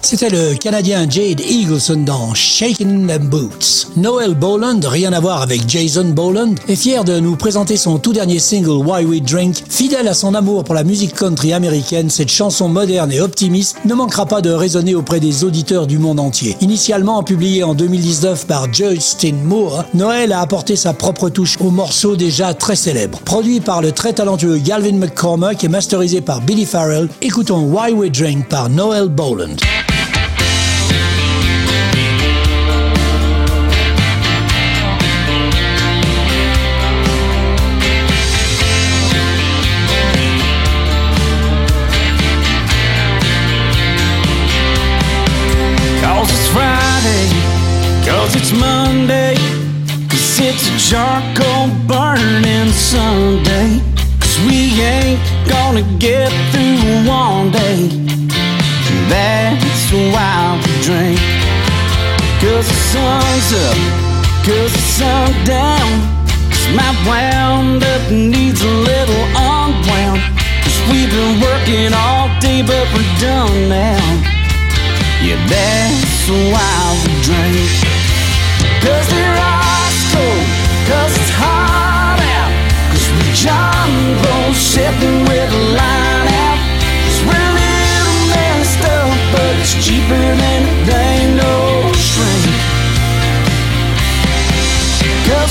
C'était 0.10 0.30
le 0.30 0.56
Canadien 0.56 1.02
Jade 1.10 1.41
Eagleson 1.41 1.98
dans 2.06 2.34
Shakin' 2.34 3.08
Them 3.08 3.28
Boots. 3.28 3.89
Noel 3.98 4.36
Boland, 4.36 4.80
rien 4.86 5.12
à 5.12 5.20
voir 5.20 5.41
avec 5.41 5.67
Jason 5.67 6.06
Boland, 6.12 6.56
est 6.70 6.78
fier 6.78 7.04
de 7.04 7.20
nous 7.20 7.36
présenter 7.36 7.76
son 7.76 8.00
tout 8.00 8.13
dernier 8.13 8.39
single 8.39 8.88
Why 8.88 9.04
We 9.04 9.22
Drink. 9.22 9.58
Fidèle 9.67 10.08
à 10.08 10.13
son 10.13 10.34
amour 10.34 10.63
pour 10.63 10.76
la 10.76 10.86
musique 10.86 11.13
country 11.13 11.52
américaine, 11.52 12.10
cette 12.10 12.32
chanson 12.32 12.70
moderne 12.70 13.12
et 13.12 13.20
optimiste 13.20 13.80
ne 13.84 13.93
manquera 13.96 14.26
pas 14.26 14.39
de 14.39 14.50
résonner 14.50 14.96
auprès 14.96 15.20
des 15.20 15.43
auditeurs 15.43 15.88
du 15.88 15.98
monde 15.98 16.22
entier. 16.22 16.56
Initialement 16.62 17.22
publié 17.22 17.65
en 17.65 17.76
2019 17.76 18.48
par 18.48 18.74
Justin 18.74 19.36
Moore, 19.43 19.84
Noel 19.93 20.32
a 20.32 20.39
apporté 20.39 20.78
sa 20.78 20.93
propre 20.93 21.28
touche 21.28 21.58
au 21.60 21.70
morceau 21.70 22.15
déjà 22.15 22.54
très 22.54 22.78
célèbre. 22.78 23.20
Produit 23.26 23.60
par 23.60 23.82
le 23.82 23.91
très 23.91 24.13
talentueux 24.13 24.60
Galvin 24.60 25.00
McCormack 25.00 25.65
et 25.65 25.67
masterisé 25.67 26.22
par 26.22 26.39
Billy 26.39 26.63
Farrell, 26.63 27.10
écoutons 27.22 27.65
Why 27.74 27.91
We 27.91 28.10
Drink 28.10 28.48
par 28.48 28.70
Noel 28.70 29.10
Boland. 29.10 29.58
It's 48.38 48.54
Monday, 48.54 49.34
cause 50.10 50.39
it's 50.39 50.69
a 50.69 50.78
charcoal 50.78 51.69
burning 51.88 52.69
Sunday. 52.69 53.82
Cause 54.21 54.38
we 54.46 54.77
ain't 54.79 55.19
gonna 55.50 55.81
get 55.98 56.29
through 56.52 57.10
one 57.10 57.50
day. 57.50 57.90
That's 59.10 59.92
why 60.13 60.62
we 60.62 60.71
drink. 60.85 61.19
Cause 62.40 62.67
the 62.69 62.79
sun's 62.94 63.50
up, 63.65 63.77
cause 64.46 64.71
the 64.71 64.85
sun 64.98 65.33
down. 65.46 65.90
Cause 66.52 66.67
my 66.77 66.92
wound 67.10 67.83
up 67.83 68.12
needs 68.12 68.62
a 68.62 68.73
little 68.92 69.25
unwound. 69.33 70.21
Cause 70.62 70.79
we've 70.92 71.10
been 71.10 71.42
working 71.42 71.92
all 71.94 72.29
day, 72.40 72.62
but 72.62 72.85
we're 72.94 73.13
done 73.19 73.69
now. 73.69 74.06
Yeah, 75.25 75.42
that's 75.50 76.29
why 76.29 76.77
we 77.04 77.13
drink. 77.23 78.07
Cold, 80.13 80.46
cause 80.90 81.13
it's 81.17 81.34
hot 81.34 82.19
out. 82.21 82.52
Cause 82.92 83.10
we 83.17 83.25
jumbo 83.34 84.54
sitting 84.54 85.25
with 85.28 85.50
a 85.52 85.63
line 85.78 86.28
we're 87.25 87.52
little 87.58 88.21
messed 88.32 88.84
up, 88.86 89.12
but 89.34 89.54
it's 89.62 89.73
cheaper 89.84 90.25
than 90.44 90.62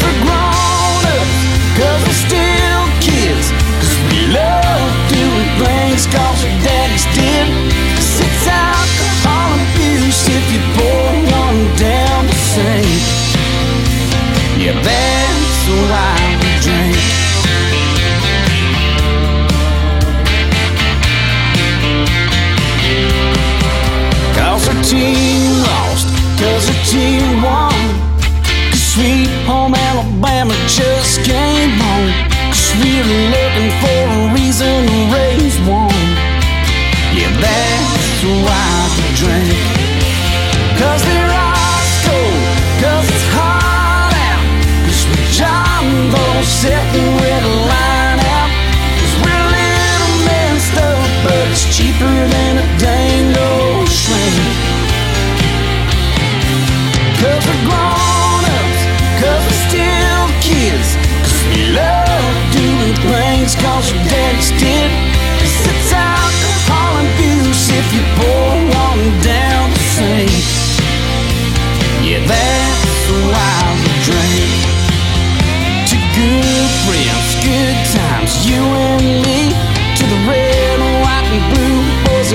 we're 0.03 0.21
grown 0.25 1.03
up, 1.17 1.29
cause 1.77 2.01
we're 2.07 2.23
still 2.27 2.83
kids. 3.03 3.51
Cause 3.81 3.97
we 4.09 4.31
love 4.33 4.91
doing 5.11 5.51
our 6.15 6.55
daddies 6.65 7.07
did. 7.13 7.49
Alcohol 8.47 9.59
abuse 9.59 10.29
if 10.29 10.45
you 10.53 10.61
pour 10.77 11.11
one 11.41 11.77
down 11.77 12.27
the 12.27 12.33
sink. 12.33 13.16
Yeah, 14.67 14.73
that's 14.83 15.69
why 15.71 16.19
we 16.43 16.51
drink. 16.59 16.99
Cause 24.35 24.67
team 24.83 25.63
lost, 25.63 26.09
cause 26.41 26.67
our 26.67 26.83
team 26.91 27.43
won. 27.43 27.71
Cause 28.73 28.83
Sweet 28.91 29.31
home 29.47 29.77
Alabama 29.77 30.55
just 30.67 31.23
came 31.23 31.71
home. 31.79 32.11
Cause 32.51 32.75
we're 32.83 33.07
looking 33.31 33.71
for 33.79 34.03
a 34.19 34.35
reason 34.35 34.83
to 34.91 34.99
raise 35.15 35.59
one. 35.63 36.09
Yeah, 37.15 37.31
that's 37.39 38.19
why 38.43 38.67
we 38.99 39.07
drink. 39.15 39.55
Cause 40.81 41.05
they're 41.05 41.36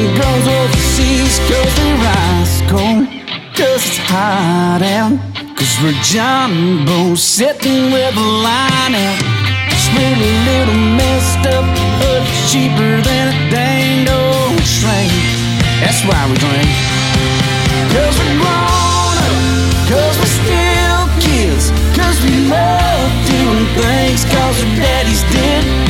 and 0.01 0.17
girls 0.17 0.47
overseas. 0.47 1.37
Cause 1.49 1.71
they 1.77 1.93
rise 2.01 2.55
cold, 2.71 3.05
cause 3.53 3.83
it's 3.85 3.97
hot 4.09 4.81
out. 4.81 5.13
Cause 5.57 5.73
we're 5.83 6.01
Boy 6.85 7.15
sitting 7.15 7.91
with 7.93 8.15
a 8.15 8.27
line 8.45 8.95
out. 8.95 9.19
It's 9.69 9.87
really 9.93 10.33
little 10.49 10.81
messed 10.97 11.45
up, 11.55 11.65
but 12.01 12.21
it's 12.25 12.51
cheaper 12.51 12.93
than 13.07 13.25
a 13.29 13.37
dang 13.53 14.09
old 14.09 14.61
train. 14.79 15.13
That's 15.81 16.01
why 16.07 16.19
we 16.29 16.35
drink. 16.37 16.71
Cause 17.93 18.15
we're 18.19 18.37
grown 18.41 19.15
up, 19.27 19.37
cause 19.89 20.15
we're 20.17 20.35
still 20.41 21.01
kids, 21.19 21.69
cause 21.97 22.17
we 22.23 22.49
love 22.49 23.11
doing 23.29 23.67
things, 23.77 24.23
cause 24.25 24.57
our 24.63 24.75
daddies 24.77 25.23
did. 25.33 25.80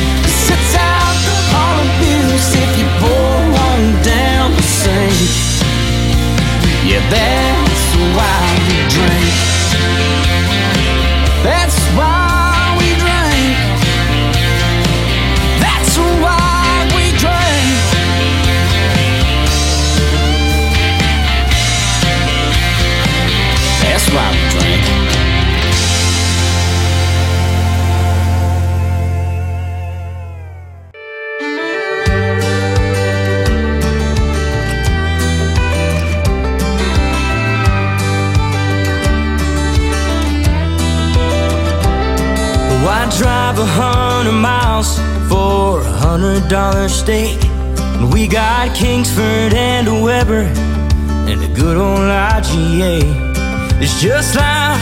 Yeah, 6.92 7.08
that's 7.08 7.96
why 8.14 8.58
we 8.68 8.86
drink. 8.90 10.21
Why 43.02 43.18
drive 43.18 43.58
a 43.58 43.66
hundred 43.66 44.38
miles 44.38 44.96
for 45.28 45.80
a 45.80 45.92
hundred 46.06 46.48
dollar 46.48 46.88
steak? 46.88 47.36
When 47.98 48.10
we 48.10 48.28
got 48.28 48.76
Kingsford 48.76 49.54
and 49.54 49.88
a 49.88 50.00
Weber 50.00 50.46
and 51.26 51.42
a 51.42 51.48
good 51.48 51.78
old 51.78 51.98
IGA. 51.98 53.02
It's 53.82 54.00
just 54.00 54.36
loud 54.36 54.78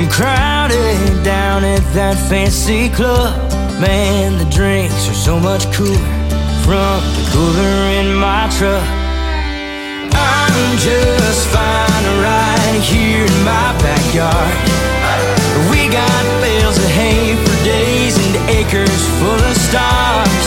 and 0.00 0.10
crowded 0.10 1.22
down 1.22 1.62
at 1.64 1.84
that 1.92 2.16
fancy 2.30 2.88
club. 2.88 3.36
Man, 3.78 4.38
the 4.38 4.48
drinks 4.50 5.06
are 5.10 5.20
so 5.28 5.38
much 5.38 5.70
cooler 5.74 5.98
from 6.64 7.04
the 7.12 7.28
cooler 7.30 7.76
in 8.00 8.14
my 8.14 8.48
truck. 8.56 8.88
I'm 10.16 10.78
just 10.78 11.46
fine 11.48 12.06
right 12.24 12.80
here 12.80 13.26
in 13.26 13.44
my 13.44 13.76
backyard. 13.84 14.80
We 15.70 15.92
got 15.92 16.24
bales 16.40 16.78
of 16.78 16.84
hay 16.84 17.29
and 17.29 17.29
acres 18.60 19.02
full 19.18 19.42
of 19.50 19.56
stars. 19.56 20.46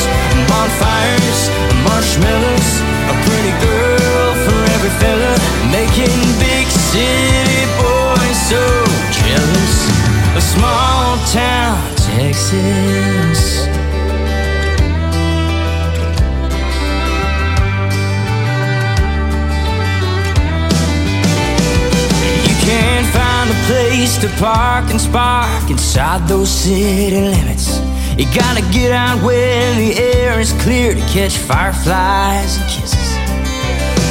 Bonfires, 0.49 1.41
marshmallows, 1.87 2.69
a 3.09 3.15
pretty 3.25 3.53
girl 3.65 4.29
for 4.45 4.59
every 4.75 4.93
fella. 5.01 5.33
Making 5.71 6.17
big 6.37 6.67
city 6.67 7.63
boys 7.81 8.39
so 8.51 8.63
jealous. 9.19 9.75
A 10.37 10.41
small 10.41 11.17
town, 11.33 11.79
Texas. 12.07 13.65
You 22.47 22.55
can't 22.67 23.07
find 23.17 23.49
a 23.49 23.59
place 23.67 24.17
to 24.21 24.29
park 24.39 24.85
and 24.91 25.01
spark 25.01 25.69
inside 25.71 26.27
those 26.27 26.49
city 26.49 27.21
limits. 27.21 27.92
You 28.17 28.25
gotta 28.29 28.61
get 28.71 28.91
out 28.91 29.23
when 29.23 29.77
the 29.77 29.97
air 29.97 30.39
is 30.39 30.53
clear 30.61 30.93
to 30.93 31.01
catch 31.09 31.39
fireflies 31.39 32.57
and 32.61 32.69
kisses. 32.69 33.09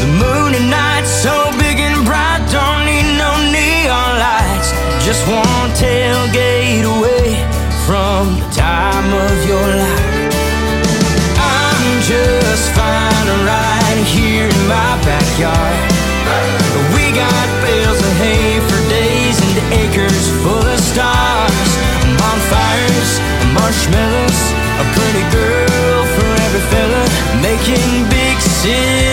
The 0.02 0.10
moon 0.18 0.58
at 0.58 0.66
night 0.66 1.06
so 1.06 1.30
big 1.54 1.78
and 1.78 2.02
bright, 2.04 2.42
don't 2.50 2.82
need 2.82 3.06
no 3.14 3.30
neon 3.54 4.18
lights. 4.18 4.74
Just 5.06 5.22
one 5.30 5.70
tailgate 5.78 6.82
away 6.82 7.38
from 7.86 8.42
the 8.42 8.48
time 8.50 9.06
of 9.06 9.36
your 9.46 9.62
life. 9.62 10.34
I'm 11.38 12.02
just 12.02 12.74
fine 12.74 13.28
right 13.46 14.02
here 14.10 14.50
in 14.50 14.62
my 14.66 14.98
backyard. 15.06 15.78
We 16.90 17.14
got 17.14 17.46
bales 17.62 18.02
of 18.02 18.14
hay 18.18 18.58
for 18.66 18.82
days 18.90 19.38
and 19.38 19.54
acres 19.78 20.26
full 20.42 20.61
marshmallows, 23.54 24.40
a 24.80 24.84
pretty 24.96 25.24
girl 25.30 26.00
for 26.14 26.28
every 26.44 26.64
fella. 26.72 27.02
Making 27.40 28.08
big 28.08 28.36
city 28.40 29.11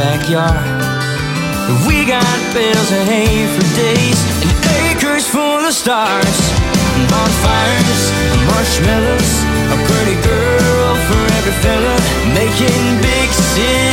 backyard. 0.00 0.64
We 1.86 2.06
got 2.06 2.38
bales 2.54 2.90
of 2.90 3.04
hay 3.04 3.44
for 3.52 3.66
days 3.76 4.20
and 4.40 4.52
acres 4.88 5.28
full 5.28 5.60
of 5.70 5.74
stars. 5.74 6.36
Bonfires, 7.12 8.02
marshmallows, 8.48 9.32
a 9.74 9.78
pretty 9.88 10.16
girl 10.24 10.90
for 11.06 11.22
every 11.38 11.56
fella. 11.64 11.96
Making 12.32 12.82
big 13.04 13.28
city 13.28 13.89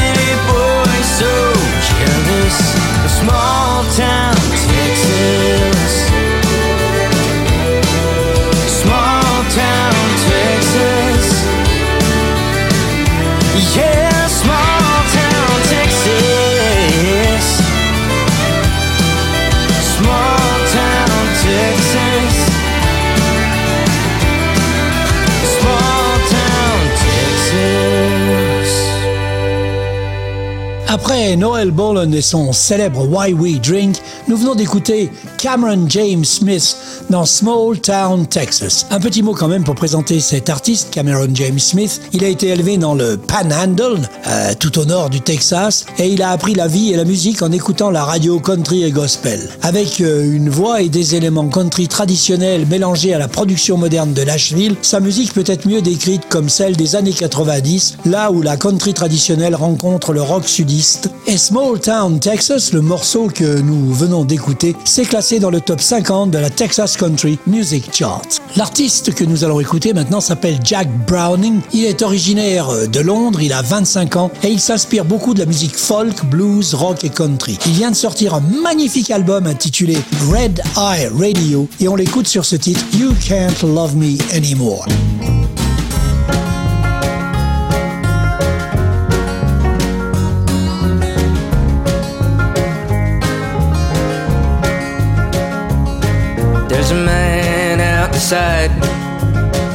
Après 30.90 31.36
Noel 31.36 31.72
Bolan 31.72 32.14
et 32.14 32.22
son 32.22 32.54
célèbre 32.54 33.06
Why 33.10 33.34
We 33.34 33.60
Drink, 33.60 33.98
nous 34.30 34.38
venons 34.38 34.56
d'écouter 34.56 35.12
Cameron 35.38 35.86
James 35.88 36.26
Smith 36.26 36.76
dans 37.10 37.26
Small 37.26 37.80
Town, 37.80 38.26
Texas. 38.26 38.88
Un 38.90 39.00
petit 39.00 39.22
mot 39.22 39.34
quand 39.34 39.48
même 39.48 39.64
pour 39.64 39.76
présenter 39.76 40.20
cet 40.20 40.50
artiste, 40.50 40.90
Cameron 40.92 41.30
James 41.34 41.60
Smith. 41.60 42.02
Il 42.12 42.24
a 42.24 42.28
été 42.28 42.48
élevé 42.48 42.78
dans 42.78 42.96
le 42.96 43.18
Panhandle, 43.18 44.02
euh, 44.28 44.54
tout 44.60 44.80
au 44.80 44.86
nord 44.86 45.10
du 45.10 45.22
Texas, 45.22 45.86
et 46.00 46.10
il 46.10 46.24
a 46.24 46.32
appris 46.32 46.56
la 46.56 46.68
vie 46.68 46.92
et 46.92 46.98
la 46.98 47.06
musique 47.06 47.44
en 47.44 47.52
écoutant 47.52 47.92
la 47.92 48.04
radio 48.04 48.40
country 48.40 48.84
et 48.84 48.92
gospel. 48.92 49.40
Avec 49.62 50.02
euh, 50.02 50.36
une 50.36 50.50
voix 50.50 50.82
et 50.82 50.90
des 50.90 51.16
éléments 51.16 51.50
country 51.50 51.88
traditionnels 51.88 52.66
mélangés 52.66 53.14
à 53.14 53.20
la 53.20 53.28
production 53.28 53.78
moderne 53.78 54.14
de 54.14 54.24
Nashville, 54.24 54.76
sa 54.82 55.00
musique 55.00 55.34
peut 55.34 55.44
être 55.46 55.68
mieux 55.68 55.82
décrite 55.82 56.28
comme 56.30 56.50
celle 56.50 56.76
des 56.76 56.96
années 56.96 57.14
90, 57.14 57.98
là 58.06 58.32
où 58.32 58.42
la 58.42 58.58
country 58.58 58.94
traditionnelle 58.94 59.56
rencontre 59.56 60.14
le 60.14 60.22
rock 60.22 60.48
sudiste. 60.48 61.12
Et 61.28 61.38
Small 61.38 61.80
Town 61.80 62.20
Texas, 62.20 62.74
le 62.74 62.82
morceau 62.82 63.28
que 63.28 63.60
nous 63.60 63.94
venons 63.94 64.26
d'écouter, 64.26 64.76
s'est 64.84 65.04
classé 65.04 65.27
dans 65.36 65.50
le 65.50 65.60
top 65.60 65.82
50 65.82 66.32
de 66.32 66.38
la 66.38 66.50
Texas 66.50 66.96
Country 66.96 67.38
Music 67.48 67.90
Chart. 67.92 68.26
L'artiste 68.56 69.14
que 69.14 69.26
nous 69.26 69.44
allons 69.44 69.60
écouter 69.60 69.92
maintenant 69.92 70.22
s'appelle 70.22 70.58
Jack 70.64 70.88
Browning. 71.06 71.60
Il 71.74 71.84
est 71.84 72.02
originaire 72.02 72.88
de 72.88 73.00
Londres, 73.02 73.42
il 73.42 73.52
a 73.52 73.62
25 73.62 74.16
ans 74.16 74.32
et 74.42 74.48
il 74.48 74.60
s'inspire 74.60 75.04
beaucoup 75.04 75.34
de 75.34 75.40
la 75.40 75.46
musique 75.46 75.76
folk, 75.76 76.24
blues, 76.26 76.74
rock 76.74 77.04
et 77.04 77.10
country. 77.10 77.60
Il 77.66 77.74
vient 77.74 77.92
de 77.92 77.96
sortir 77.96 78.36
un 78.36 78.44
magnifique 78.64 79.12
album 79.12 79.48
intitulé 79.48 79.98
Red 80.32 80.62
Eye 80.78 81.10
Radio 81.14 81.68
et 81.82 81.90
on 81.90 81.96
l'écoute 81.96 82.28
sur 82.28 82.46
ce 82.46 82.56
titre 82.56 82.82
You 82.98 83.14
Can't 83.28 83.68
Love 83.68 83.98
Me 83.98 84.18
Anymore. 84.34 84.86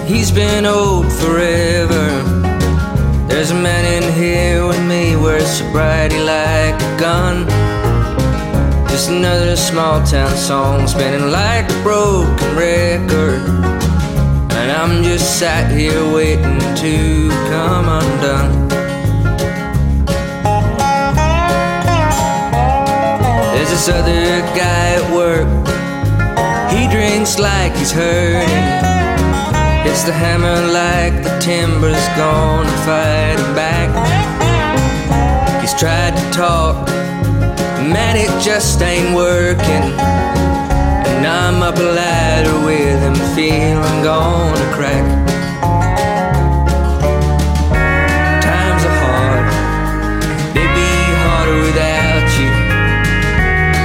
He's 0.06 0.30
been 0.30 0.66
old 0.66 1.10
forever. 1.10 2.06
There's 3.26 3.50
a 3.50 3.54
man 3.54 3.84
in 3.86 4.12
here 4.12 4.66
with 4.66 4.82
me, 4.86 5.16
wears 5.16 5.46
sobriety 5.46 6.18
like 6.18 6.74
a 6.74 6.96
gun. 7.00 7.46
Just 8.88 9.08
another 9.08 9.56
small 9.56 10.04
town 10.04 10.36
song 10.36 10.86
spinning 10.86 11.30
like 11.30 11.64
a 11.70 11.82
broken 11.82 12.54
record. 12.54 13.40
And 14.52 14.70
I'm 14.70 15.02
just 15.02 15.38
sat 15.38 15.70
here 15.72 16.04
waiting 16.12 16.58
to 16.82 17.30
come 17.48 17.88
undone. 17.88 18.68
There's 23.54 23.70
this 23.70 23.88
other 23.88 24.40
guy 24.54 24.96
at 25.00 25.14
work. 25.14 25.61
He 26.82 26.88
drinks 26.88 27.38
like 27.38 27.72
he's 27.76 27.92
hurting. 27.92 28.66
Hits 29.84 30.02
the 30.02 30.12
hammer 30.12 30.60
like 30.72 31.22
the 31.22 31.38
timber's 31.38 32.08
gonna 32.18 32.76
fight 32.84 33.38
him 33.38 33.54
back. 33.54 33.88
He's 35.60 35.72
tried 35.74 36.16
to 36.16 36.30
talk, 36.32 36.88
man, 37.78 38.16
it 38.16 38.32
just 38.42 38.82
ain't 38.82 39.14
working. 39.14 39.84
And 41.06 41.24
I'm 41.24 41.62
up 41.62 41.76
a 41.76 41.82
ladder 41.82 42.66
with 42.66 43.00
him, 43.00 43.14
feeling 43.36 44.02
gonna 44.02 44.74
crack. 44.74 45.06
Times 48.42 48.82
are 48.90 48.98
hard, 49.06 49.46
they 50.52 50.66
be 50.66 50.90
harder 51.22 51.58
without 51.62 52.26
you. 52.40 52.50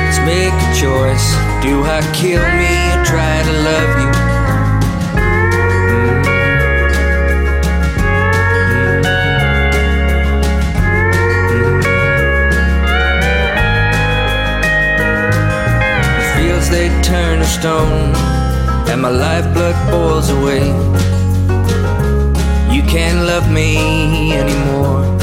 Let's 0.02 0.20
make 0.26 0.58
a 0.66 0.74
choice. 0.74 1.47
Do 1.60 1.84
I 1.84 2.02
kill 2.14 2.42
me 2.60 2.74
or 2.94 3.04
try 3.04 3.44
to 3.44 3.54
love 3.70 3.92
you? 4.02 4.12
The 16.16 16.26
fields 16.36 16.70
they 16.70 16.88
turn 17.02 17.40
to 17.40 17.46
stone, 17.46 18.16
and 18.88 19.02
my 19.02 19.10
lifeblood 19.10 19.76
boils 19.92 20.30
away. 20.30 20.68
You 22.74 22.84
can't 22.84 23.26
love 23.26 23.52
me 23.52 24.34
anymore. 24.34 25.17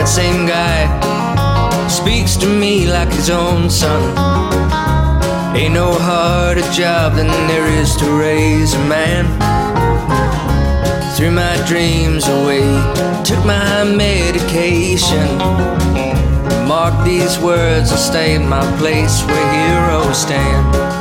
That 0.00 0.08
same 0.08 0.46
guy 0.46 0.88
speaks 1.86 2.34
to 2.36 2.46
me 2.46 2.90
like 2.90 3.12
his 3.12 3.28
own 3.28 3.68
son. 3.68 4.00
Ain't 5.54 5.74
no 5.74 5.92
harder 5.92 6.62
job 6.72 7.16
than 7.16 7.26
there 7.26 7.66
is 7.66 7.96
to 7.96 8.06
raise 8.18 8.72
a 8.72 8.78
man. 8.88 9.26
Threw 11.16 11.30
my 11.30 11.54
dreams 11.68 12.26
away, 12.28 12.64
took 13.24 13.44
my 13.44 13.84
medication. 13.84 15.36
Mark 16.66 17.04
these 17.04 17.38
words, 17.38 17.90
stay 17.92 18.36
in 18.36 18.48
my 18.48 18.64
place 18.78 19.22
where 19.26 19.52
heroes 19.52 20.16
stand. 20.16 20.99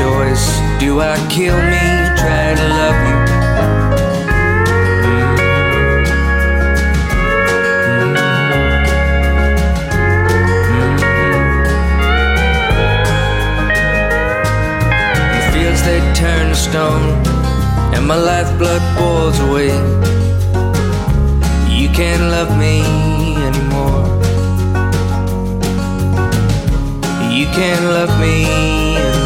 Choice. 0.00 0.46
Do 0.82 0.90
I 1.00 1.14
kill 1.28 1.58
me? 1.72 1.86
Try 2.20 2.46
to 2.60 2.66
love 2.80 2.98
you. 3.08 3.18
Mm. 10.70 10.90
The 15.34 15.42
fields 15.52 15.82
they 15.88 16.00
turn 16.22 16.44
to 16.52 16.58
stone, 16.68 17.06
and 17.94 18.02
my 18.10 18.18
lifeblood 18.30 18.82
boils 18.98 19.38
away. 19.48 19.74
You 21.78 21.88
can't 21.98 22.24
love 22.36 22.50
me 22.64 22.74
anymore. 23.48 24.04
You 27.36 27.46
can't 27.58 27.84
love 27.96 28.12
me 28.24 28.36
anymore. 28.96 29.19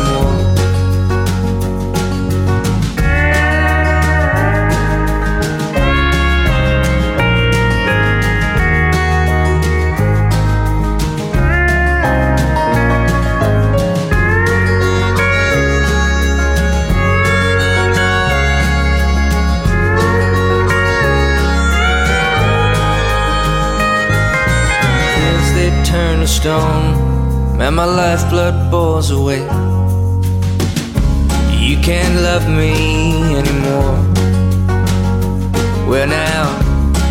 Stone, 26.44 27.58
and 27.58 27.74
my 27.74 27.86
lifeblood 27.86 28.70
boils 28.70 29.10
away. 29.10 29.40
You 31.66 31.76
can't 31.80 32.16
love 32.20 32.46
me 32.60 32.72
anymore. 33.40 33.96
Well, 35.88 36.06
now, 36.06 36.44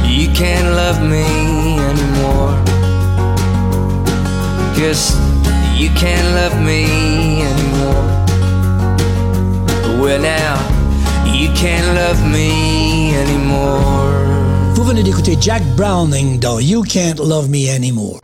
you 0.06 0.28
can't 0.40 0.70
love 0.82 1.00
me 1.02 1.26
anymore. 1.92 2.54
Guess 4.78 5.18
you 5.80 5.90
can't 6.02 6.30
love 6.40 6.56
me 6.70 7.42
anymore. 7.52 8.06
Well, 10.00 10.22
now, 10.22 10.56
you 11.26 11.50
can't 11.56 11.90
love 12.02 12.20
me 12.32 13.16
anymore. 13.16 14.14
Vous 14.76 14.84
venez 14.84 15.02
d'écouter 15.02 15.38
Jack 15.42 15.64
Browning 15.76 16.38
dans 16.40 16.60
You 16.60 16.84
Can't 16.84 17.20
Love 17.20 17.50
Me 17.50 17.68
Anymore. 17.68 18.23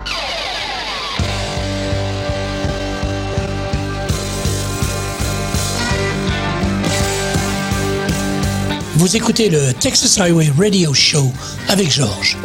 Vous 9.00 9.16
écoutez 9.16 9.48
le 9.48 9.72
Texas 9.80 10.20
Highway 10.20 10.52
Radio 10.58 10.94
Show 10.94 11.32
avec 11.70 11.90
Georges. 11.90 12.38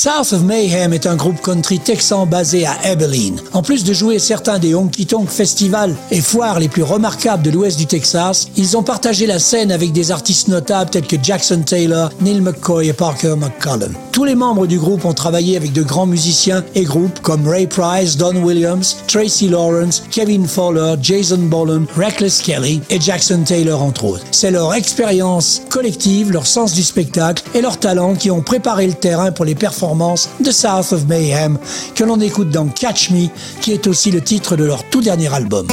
South 0.00 0.32
of 0.32 0.44
Mayhem 0.44 0.92
est 0.92 1.08
un 1.08 1.16
groupe 1.16 1.40
country 1.40 1.80
texan 1.80 2.24
basé 2.24 2.64
à 2.64 2.76
Abilene. 2.84 3.40
En 3.52 3.62
plus 3.62 3.82
de 3.82 3.92
jouer 3.92 4.20
certains 4.20 4.60
des 4.60 4.72
honky 4.72 5.06
tonk 5.06 5.28
festivals 5.28 5.96
et 6.12 6.20
foires 6.20 6.60
les 6.60 6.68
plus 6.68 6.84
remarquables 6.84 7.42
de 7.42 7.50
l'ouest 7.50 7.76
du 7.76 7.86
Texas, 7.86 8.46
ils 8.56 8.76
ont 8.76 8.84
partagé 8.84 9.26
la 9.26 9.40
scène 9.40 9.72
avec 9.72 9.90
des 9.90 10.12
artistes 10.12 10.46
notables 10.46 10.90
tels 10.90 11.08
que 11.08 11.16
Jackson 11.20 11.62
Taylor, 11.66 12.10
Neil 12.20 12.40
McCoy 12.40 12.86
et 12.86 12.92
Parker 12.92 13.34
McCollum. 13.36 13.92
Tous 14.12 14.22
les 14.22 14.36
membres 14.36 14.68
du 14.68 14.78
groupe 14.78 15.04
ont 15.04 15.14
travaillé 15.14 15.56
avec 15.56 15.72
de 15.72 15.82
grands 15.82 16.06
musiciens 16.06 16.62
et 16.76 16.84
groupes 16.84 17.18
comme 17.20 17.48
Ray 17.48 17.66
Price, 17.66 18.16
Don 18.16 18.36
Williams, 18.36 18.98
Tracy 19.08 19.48
Lawrence, 19.48 20.04
Kevin 20.12 20.46
Fowler, 20.46 20.94
Jason 21.02 21.38
Boland, 21.38 21.86
Reckless 21.96 22.40
Kelly 22.40 22.80
et 22.88 23.00
Jackson 23.00 23.42
Taylor 23.44 23.82
entre 23.82 24.04
autres. 24.04 24.24
C'est 24.30 24.52
leur 24.52 24.74
expérience 24.74 25.62
collective, 25.70 26.30
leur 26.30 26.46
sens 26.46 26.72
du 26.72 26.84
spectacle 26.84 27.42
et 27.52 27.60
leur 27.60 27.80
talent 27.80 28.14
qui 28.14 28.30
ont 28.30 28.42
préparé 28.42 28.86
le 28.86 28.94
terrain 28.94 29.32
pour 29.32 29.44
les 29.44 29.56
performances 29.56 29.87
performance 29.88 30.28
de 30.40 30.50
South 30.50 30.92
of 30.92 31.06
Mayhem 31.06 31.58
que 31.94 32.04
l'on 32.04 32.20
écoute 32.20 32.50
dans 32.50 32.66
Catch 32.66 33.10
Me, 33.10 33.28
qui 33.60 33.72
est 33.72 33.86
aussi 33.86 34.10
le 34.10 34.20
titre 34.20 34.56
de 34.56 34.64
leur 34.64 34.84
tout 34.84 35.00
dernier 35.00 35.32
album. 35.32 35.66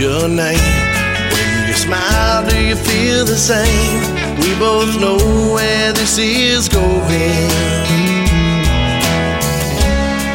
Your 0.00 0.28
name? 0.28 0.58
When 1.32 1.68
you 1.68 1.74
smile, 1.74 2.48
do 2.48 2.56
you 2.56 2.74
feel 2.74 3.26
the 3.26 3.36
same? 3.36 4.00
We 4.40 4.58
both 4.58 4.98
know 4.98 5.18
where 5.52 5.92
this 5.92 6.16
is 6.16 6.70
going. 6.70 7.50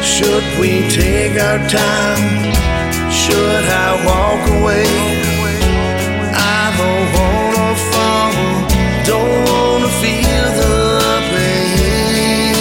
Should 0.04 0.46
we 0.60 0.88
take 0.88 1.34
our 1.48 1.58
time? 1.66 2.52
Should 3.10 3.64
I 3.86 3.88
walk 4.06 4.42
away? 4.60 4.86
I 6.32 6.64
don't 6.80 7.08
wanna 7.18 7.68
fall, 7.90 8.32
don't 9.10 9.38
wanna 9.50 9.90
feel 10.02 10.46
the 10.60 10.76
pain. 11.32 12.54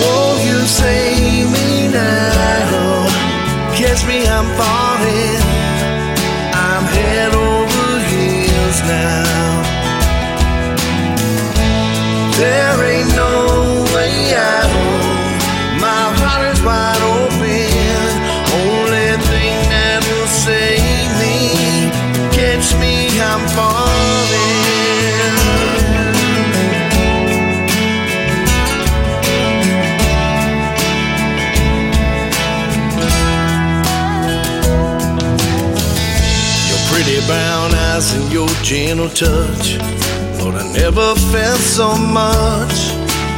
Won't 0.00 0.40
you 0.48 0.58
now? 0.66 1.15
Me, 4.06 4.24
I'm 4.24 4.46
falling. 4.56 5.42
I'm 6.54 6.84
head 6.84 7.34
over 7.34 7.98
heels 8.06 8.80
now. 8.86 9.62
There 12.38 12.84
ain't 12.84 13.10
no 13.16 13.45
brown 38.06 38.22
and 38.22 38.32
your 38.32 38.48
gentle 38.62 39.08
touch. 39.08 39.78
Lord, 40.40 40.54
I 40.54 40.72
never 40.72 41.14
felt 41.32 41.60
so 41.60 41.96
much. 41.96 42.92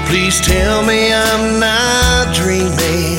Please 0.09 0.41
tell 0.41 0.85
me 0.85 1.13
I'm 1.13 1.61
not 1.61 2.35
dreaming. 2.35 3.19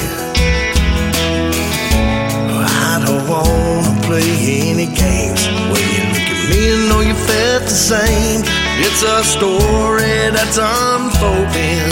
I 2.61 3.01
don't 3.05 3.27
wanna 3.27 4.01
play 4.01 4.69
any 4.69 4.85
games. 4.85 5.47
When 5.71 5.83
you 5.95 6.03
look 6.13 6.29
at 6.33 6.49
me 6.49 6.71
and 6.73 6.89
know 6.89 7.01
you 7.01 7.13
felt 7.13 7.63
the 7.63 7.79
same. 7.91 8.41
It's 8.81 9.03
a 9.03 9.23
story 9.23 10.31
that's 10.31 10.57
unfolding. 10.57 11.91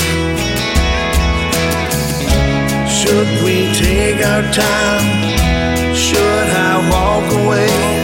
Should 2.88 3.30
we 3.44 3.72
take 3.74 4.26
our 4.26 4.44
time? 4.52 5.96
Should 5.96 6.50
I 6.50 6.90
walk 6.92 7.46
away? 7.46 7.97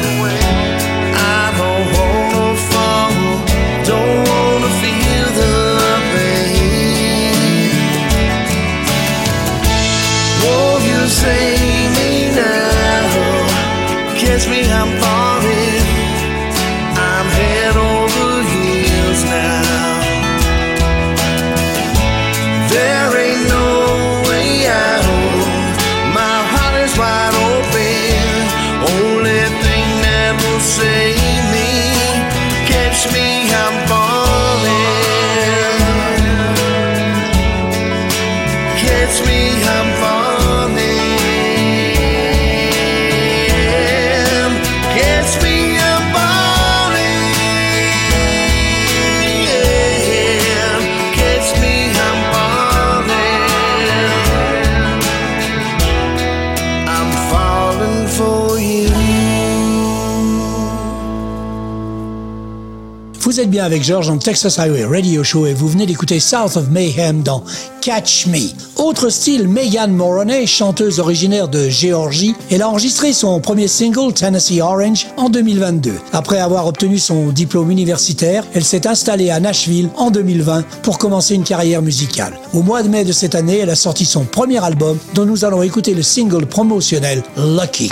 Bien 63.50 63.66
avec 63.66 63.84
George 63.84 64.08
dans 64.08 64.18
Texas 64.18 64.60
Highway 64.60 64.86
Radio 64.86 65.24
Show 65.24 65.46
et 65.46 65.54
vous 65.54 65.68
venez 65.68 65.86
d'écouter 65.86 66.20
South 66.20 66.56
of 66.56 66.70
Mayhem 66.70 67.24
dans 67.24 67.44
Catch 67.82 68.28
Me. 68.28 68.50
Autre 68.78 69.10
style, 69.10 69.48
Megan 69.48 69.94
Moroney, 69.94 70.46
chanteuse 70.46 71.00
originaire 71.00 71.48
de 71.48 71.68
Géorgie, 71.70 72.36
elle 72.52 72.62
a 72.62 72.70
enregistré 72.70 73.12
son 73.12 73.40
premier 73.40 73.68
single 73.68 74.14
Tennessee 74.14 74.62
Orange 74.62 75.08
en 75.18 75.30
2022. 75.30 75.94
Après 76.14 76.40
avoir 76.40 76.68
obtenu 76.68 77.00
son 77.00 77.30
diplôme 77.30 77.72
universitaire, 77.72 78.46
elle 78.54 78.64
s'est 78.64 78.88
installée 78.88 79.30
à 79.30 79.40
Nashville 79.40 79.90
en 79.98 80.12
2020 80.12 80.64
pour 80.82 80.98
commencer 80.98 81.36
une 81.36 81.44
carrière 81.44 81.82
musicale. 81.82 82.34
Au 82.54 82.62
mois 82.62 82.84
de 82.84 82.90
mai 82.90 83.04
de 83.04 83.12
cette 83.12 83.36
année, 83.36 83.60
elle 83.60 83.70
a 83.70 83.76
sorti 83.76 84.06
son 84.06 84.24
premier 84.26 84.64
album 84.64 84.98
dont 85.16 85.26
nous 85.26 85.44
allons 85.44 85.64
écouter 85.64 85.94
le 85.94 86.04
single 86.04 86.46
promotionnel 86.46 87.24
Lucky. 87.38 87.90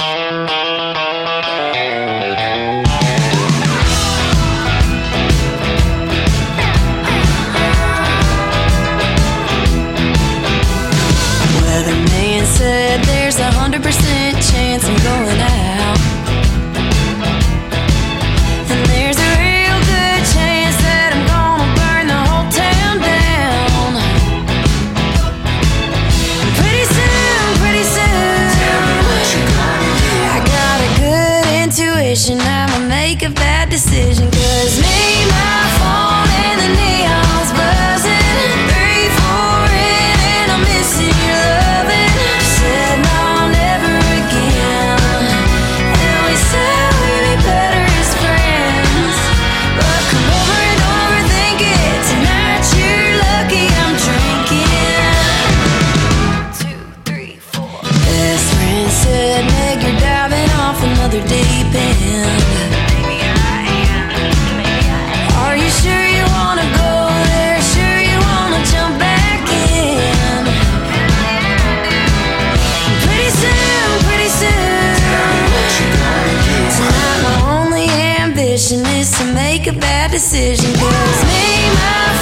Make 79.64 79.76
a 79.76 79.80
bad 79.80 80.10
decision. 80.12 80.74
Cause 80.74 81.24
me, 81.26 81.70
my 81.76 82.21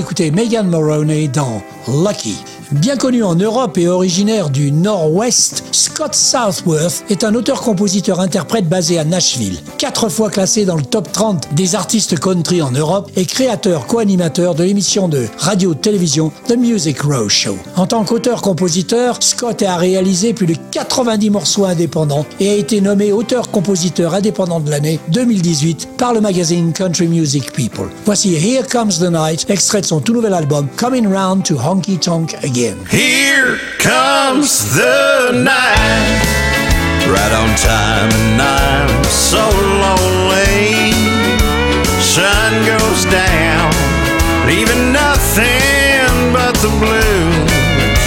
d'écouter 0.00 0.30
Megan 0.30 0.66
Moroney 0.66 1.28
dans 1.28 1.62
Lucky. 1.86 2.59
Bien 2.72 2.96
connu 2.96 3.24
en 3.24 3.34
Europe 3.34 3.78
et 3.78 3.88
originaire 3.88 4.48
du 4.48 4.70
Nord-Ouest, 4.70 5.64
Scott 5.72 6.14
Southworth 6.14 7.02
est 7.10 7.24
un 7.24 7.34
auteur-compositeur-interprète 7.34 8.68
basé 8.68 8.96
à 8.96 9.04
Nashville. 9.04 9.58
Quatre 9.76 10.08
fois 10.08 10.30
classé 10.30 10.64
dans 10.64 10.76
le 10.76 10.84
top 10.84 11.10
30 11.10 11.52
des 11.52 11.74
artistes 11.74 12.20
country 12.20 12.62
en 12.62 12.70
Europe 12.70 13.10
et 13.16 13.24
créateur 13.24 13.88
co-animateur 13.88 14.54
de 14.54 14.62
l'émission 14.62 15.08
de 15.08 15.26
radio-télévision 15.38 16.30
The 16.46 16.56
Music 16.56 17.00
Row 17.02 17.28
Show. 17.28 17.56
En 17.74 17.88
tant 17.88 18.04
qu'auteur-compositeur, 18.04 19.16
Scott 19.20 19.62
a 19.62 19.76
réalisé 19.76 20.32
plus 20.32 20.46
de 20.46 20.54
90 20.70 21.30
morceaux 21.30 21.64
indépendants 21.64 22.24
et 22.38 22.50
a 22.50 22.54
été 22.54 22.80
nommé 22.80 23.10
auteur-compositeur 23.10 24.14
indépendant 24.14 24.60
de 24.60 24.70
l'année 24.70 25.00
2018 25.08 25.88
par 25.98 26.14
le 26.14 26.20
magazine 26.20 26.72
Country 26.72 27.08
Music 27.08 27.52
People. 27.52 27.88
Voici 28.04 28.32
Here 28.36 28.64
Comes 28.70 28.92
the 28.92 29.10
Night, 29.10 29.46
extrait 29.48 29.80
de 29.80 29.86
son 29.86 29.98
tout 29.98 30.12
nouvel 30.12 30.34
album 30.34 30.68
Coming 30.76 31.12
Round 31.12 31.42
to 31.42 31.56
Honky 31.58 31.98
Tonk 31.98 32.36
Again. 32.60 32.84
Here 32.90 33.56
comes 33.78 34.76
the 34.76 35.32
night, 35.32 36.20
right 37.08 37.32
on 37.32 37.56
time, 37.56 38.10
and 38.12 38.42
I'm 38.42 39.04
so 39.04 39.40
lonely. 39.80 40.92
Sun 42.04 42.52
goes 42.68 43.06
down, 43.08 43.72
leaving 44.44 44.92
nothing 44.92 46.12
but 46.36 46.52
the 46.60 46.68
blues. 46.76 48.02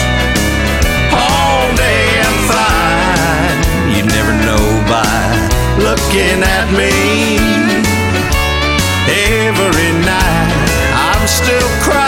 All 1.18 1.66
day 1.74 2.22
I'm 2.22 2.40
fine, 2.46 3.58
you 3.98 4.06
never 4.06 4.34
know 4.46 4.66
by 4.86 5.34
looking 5.82 6.46
at 6.46 6.70
me. 6.78 6.94
Every 9.10 9.92
night 10.06 10.70
I'm 10.94 11.26
still 11.28 11.70
crying 11.82 12.03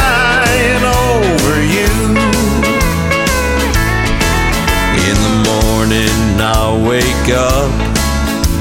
wake 6.84 7.30
up, 7.30 7.72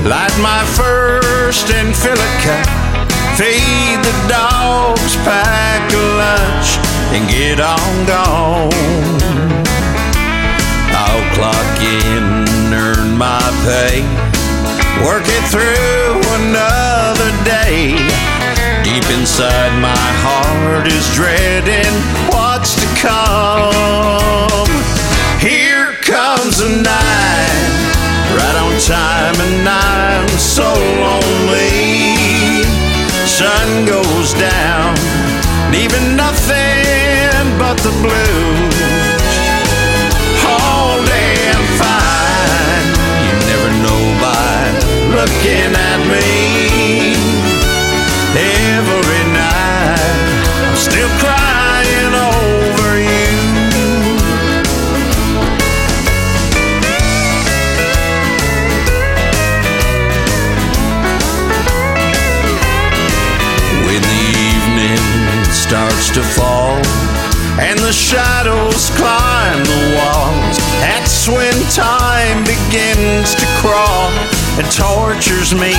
light 0.04 0.36
my 0.40 0.62
first 0.76 1.70
and 1.70 1.94
fill 1.94 2.14
a 2.18 2.32
cup, 2.44 2.68
feed 3.36 3.98
the 4.04 4.14
dogs, 4.28 5.16
pack 5.24 5.82
a 5.92 6.04
lunch, 6.20 6.78
and 7.14 7.28
get 7.28 7.58
on 7.60 8.06
gone. 8.06 8.70
I'll 10.94 11.26
clock 11.34 11.80
in, 11.82 12.46
earn 12.72 13.18
my 13.18 13.42
pay, 13.66 14.02
work 15.04 15.26
it 15.26 15.44
through 15.50 16.22
another 16.44 17.30
day. 17.44 17.96
Deep 18.84 19.04
inside 19.18 19.72
my 19.80 20.06
heart 20.22 20.86
is 20.86 21.06
dreading 21.14 21.94
what's 22.30 22.74
to 22.76 22.86
come. 23.00 24.68
Here 25.40 25.92
comes 26.02 26.58
the 26.58 26.68
night, 26.82 27.83
time, 28.80 29.34
and 29.38 29.68
I'm 29.68 30.28
so 30.28 30.66
lonely. 30.98 32.64
Sun 33.26 33.86
goes 33.86 34.34
down, 34.34 34.94
leaving 35.70 36.16
nothing 36.16 37.58
but 37.58 37.76
the 37.78 37.94
blues. 38.02 38.76
All 40.44 40.98
day 41.06 41.36
I'm 41.54 41.66
fine, 41.78 42.86
you 43.24 43.34
never 43.50 43.70
know 43.84 44.02
by 44.20 44.58
looking 45.16 45.70
at 45.90 46.00
me. 46.10 47.14
Every 48.34 49.24
night 49.32 50.34
I'm 50.66 50.76
still 50.76 51.08
crying 51.20 51.43
to 66.14 66.22
fall 66.22 66.78
and 67.58 67.78
the 67.80 67.92
shadows 67.92 68.90
climb 68.94 69.58
the 69.64 69.98
walls, 69.98 70.58
that's 70.78 71.26
when 71.26 71.54
time 71.74 72.42
begins 72.46 73.34
to 73.34 73.46
crawl 73.58 74.10
and 74.54 74.66
tortures 74.70 75.54
me. 75.54 75.74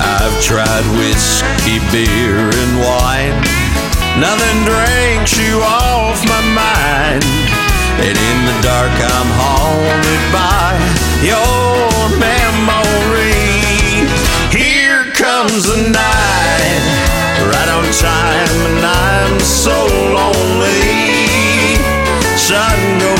I've 0.00 0.36
tried 0.40 0.84
whiskey, 0.96 1.80
beer, 1.92 2.48
and 2.48 2.72
wine. 2.80 3.36
Nothing 4.20 4.58
drinks 4.64 5.36
you 5.36 5.60
off 5.60 6.20
my 6.24 6.42
mind. 6.56 7.24
And 8.00 8.16
in 8.16 8.38
the 8.48 8.56
dark, 8.64 8.92
I'm 8.92 9.30
haunted 9.36 10.24
by 10.32 10.76
your 11.24 12.08
memory. 12.20 13.36
Here 14.52 15.12
comes 15.12 15.64
the 15.64 15.92
night, 15.92 17.05
right 17.52 17.68
on 17.68 17.84
time, 17.92 18.56
and 18.68 18.84
I'm 18.84 19.40
so 19.40 19.76
lonely. 20.14 21.76
Sun 22.36 22.98
goes 22.98 23.15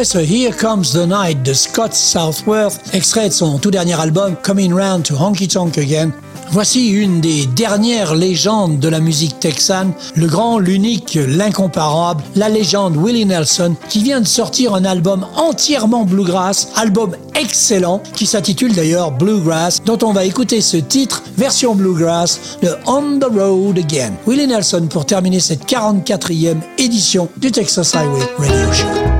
Après 0.00 0.24
Here 0.24 0.56
Comes 0.56 0.84
the 0.94 1.06
Night 1.06 1.42
de 1.42 1.52
Scott 1.52 1.92
Southworth, 1.92 2.80
extrait 2.94 3.28
de 3.28 3.34
son 3.34 3.58
tout 3.58 3.70
dernier 3.70 4.00
album 4.00 4.34
Coming 4.42 4.72
Round 4.72 5.02
to 5.02 5.14
Honky 5.14 5.46
Tonk 5.46 5.76
Again, 5.76 6.10
voici 6.52 6.88
une 6.88 7.20
des 7.20 7.44
dernières 7.44 8.14
légendes 8.14 8.78
de 8.78 8.88
la 8.88 8.98
musique 8.98 9.38
texane, 9.40 9.92
le 10.14 10.26
grand, 10.26 10.58
l'unique, 10.58 11.18
l'incomparable, 11.28 12.22
la 12.34 12.48
légende 12.48 12.96
Willie 12.96 13.26
Nelson, 13.26 13.74
qui 13.90 14.02
vient 14.02 14.22
de 14.22 14.26
sortir 14.26 14.74
un 14.74 14.86
album 14.86 15.26
entièrement 15.36 16.06
bluegrass, 16.06 16.68
album 16.76 17.14
excellent, 17.34 18.02
qui 18.14 18.24
s'intitule 18.24 18.72
d'ailleurs 18.72 19.12
Bluegrass, 19.12 19.82
dont 19.84 19.98
on 20.02 20.14
va 20.14 20.24
écouter 20.24 20.62
ce 20.62 20.78
titre, 20.78 21.22
version 21.36 21.74
bluegrass, 21.74 22.56
de 22.62 22.70
On 22.86 23.18
the 23.18 23.30
Road 23.30 23.76
Again. 23.76 24.12
Willie 24.26 24.46
Nelson 24.46 24.88
pour 24.88 25.04
terminer 25.04 25.40
cette 25.40 25.70
44e 25.70 26.56
édition 26.78 27.28
du 27.36 27.52
Texas 27.52 27.94
Highway 27.94 28.26
Radio 28.38 28.72
Show. 28.72 29.19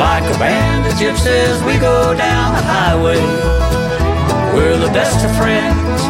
Like 0.00 0.24
a 0.34 0.38
band 0.38 0.86
of 0.86 0.94
gypsies, 0.94 1.60
we 1.66 1.78
go 1.78 2.14
down 2.14 2.54
the 2.54 2.62
highway. 2.62 3.20
We're 4.56 4.78
the 4.78 4.90
best 4.94 5.22
of 5.26 5.30
friends, 5.36 6.00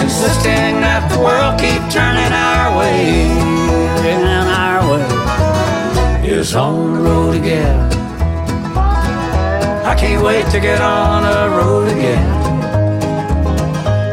insisting 0.00 0.80
that 0.80 1.04
the 1.12 1.18
world 1.20 1.60
keep 1.60 1.84
turning 1.92 2.32
our 2.32 2.78
way. 2.78 3.28
And 4.08 4.48
our 4.48 4.80
way 4.90 6.30
is 6.30 6.56
on 6.56 6.94
the 6.94 7.00
road 7.00 7.34
again. 7.36 7.92
I 9.84 9.94
can't 9.94 10.24
wait 10.24 10.46
to 10.52 10.58
get 10.58 10.80
on 10.80 11.24
the 11.24 11.56
road 11.58 11.88
again. 11.88 12.26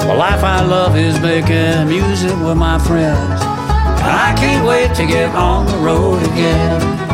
The 0.06 0.16
life 0.16 0.44
I 0.44 0.62
love 0.66 0.98
is 0.98 1.18
making 1.22 1.88
music 1.88 2.38
with 2.46 2.58
my 2.58 2.78
friends. 2.80 3.40
I 3.42 4.36
can't 4.38 4.68
wait 4.68 4.94
to 4.96 5.06
get 5.06 5.34
on 5.34 5.66
the 5.66 5.78
road 5.78 6.22
again. 6.24 7.05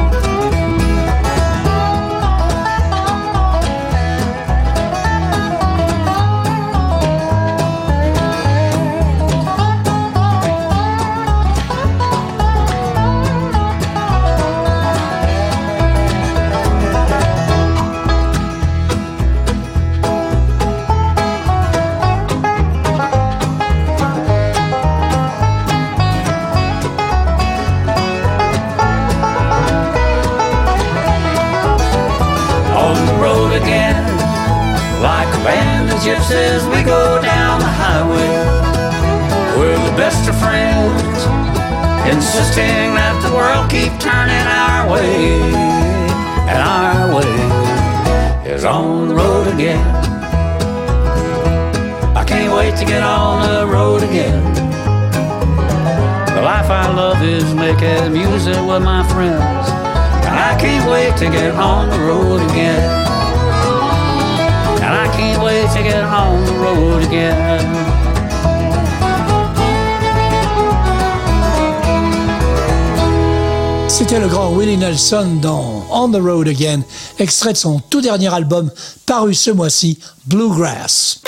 Nelson 74.91 75.37
dans 75.41 75.85
On 75.89 76.09
the 76.09 76.21
Road 76.21 76.49
Again, 76.49 76.81
extrait 77.17 77.53
de 77.53 77.57
son 77.57 77.79
tout 77.89 78.01
dernier 78.01 78.27
album 78.33 78.69
paru 79.05 79.33
ce 79.33 79.49
mois-ci, 79.49 79.97
Bluegrass. 80.25 81.21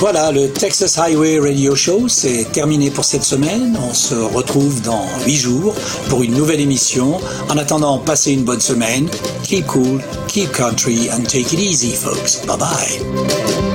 Voilà, 0.00 0.32
le 0.32 0.48
Texas 0.48 0.98
Highway 0.98 1.38
Radio 1.38 1.76
Show, 1.76 2.08
c'est 2.08 2.50
terminé 2.50 2.90
pour 2.90 3.04
cette 3.04 3.22
semaine. 3.22 3.78
On 3.88 3.94
se 3.94 4.16
retrouve 4.16 4.82
dans 4.82 5.06
8 5.24 5.36
jours 5.36 5.74
pour 6.08 6.24
une 6.24 6.34
nouvelle 6.34 6.58
émission. 6.58 7.20
En 7.48 7.56
attendant, 7.56 7.98
passez 7.98 8.32
une 8.32 8.42
bonne 8.42 8.60
semaine. 8.60 9.08
Keep 9.44 9.66
cool, 9.68 10.02
keep 10.26 10.50
country, 10.50 11.08
and 11.08 11.22
take 11.22 11.52
it 11.52 11.60
easy, 11.60 11.94
folks. 11.94 12.44
Bye 12.44 12.58
bye. 12.58 13.71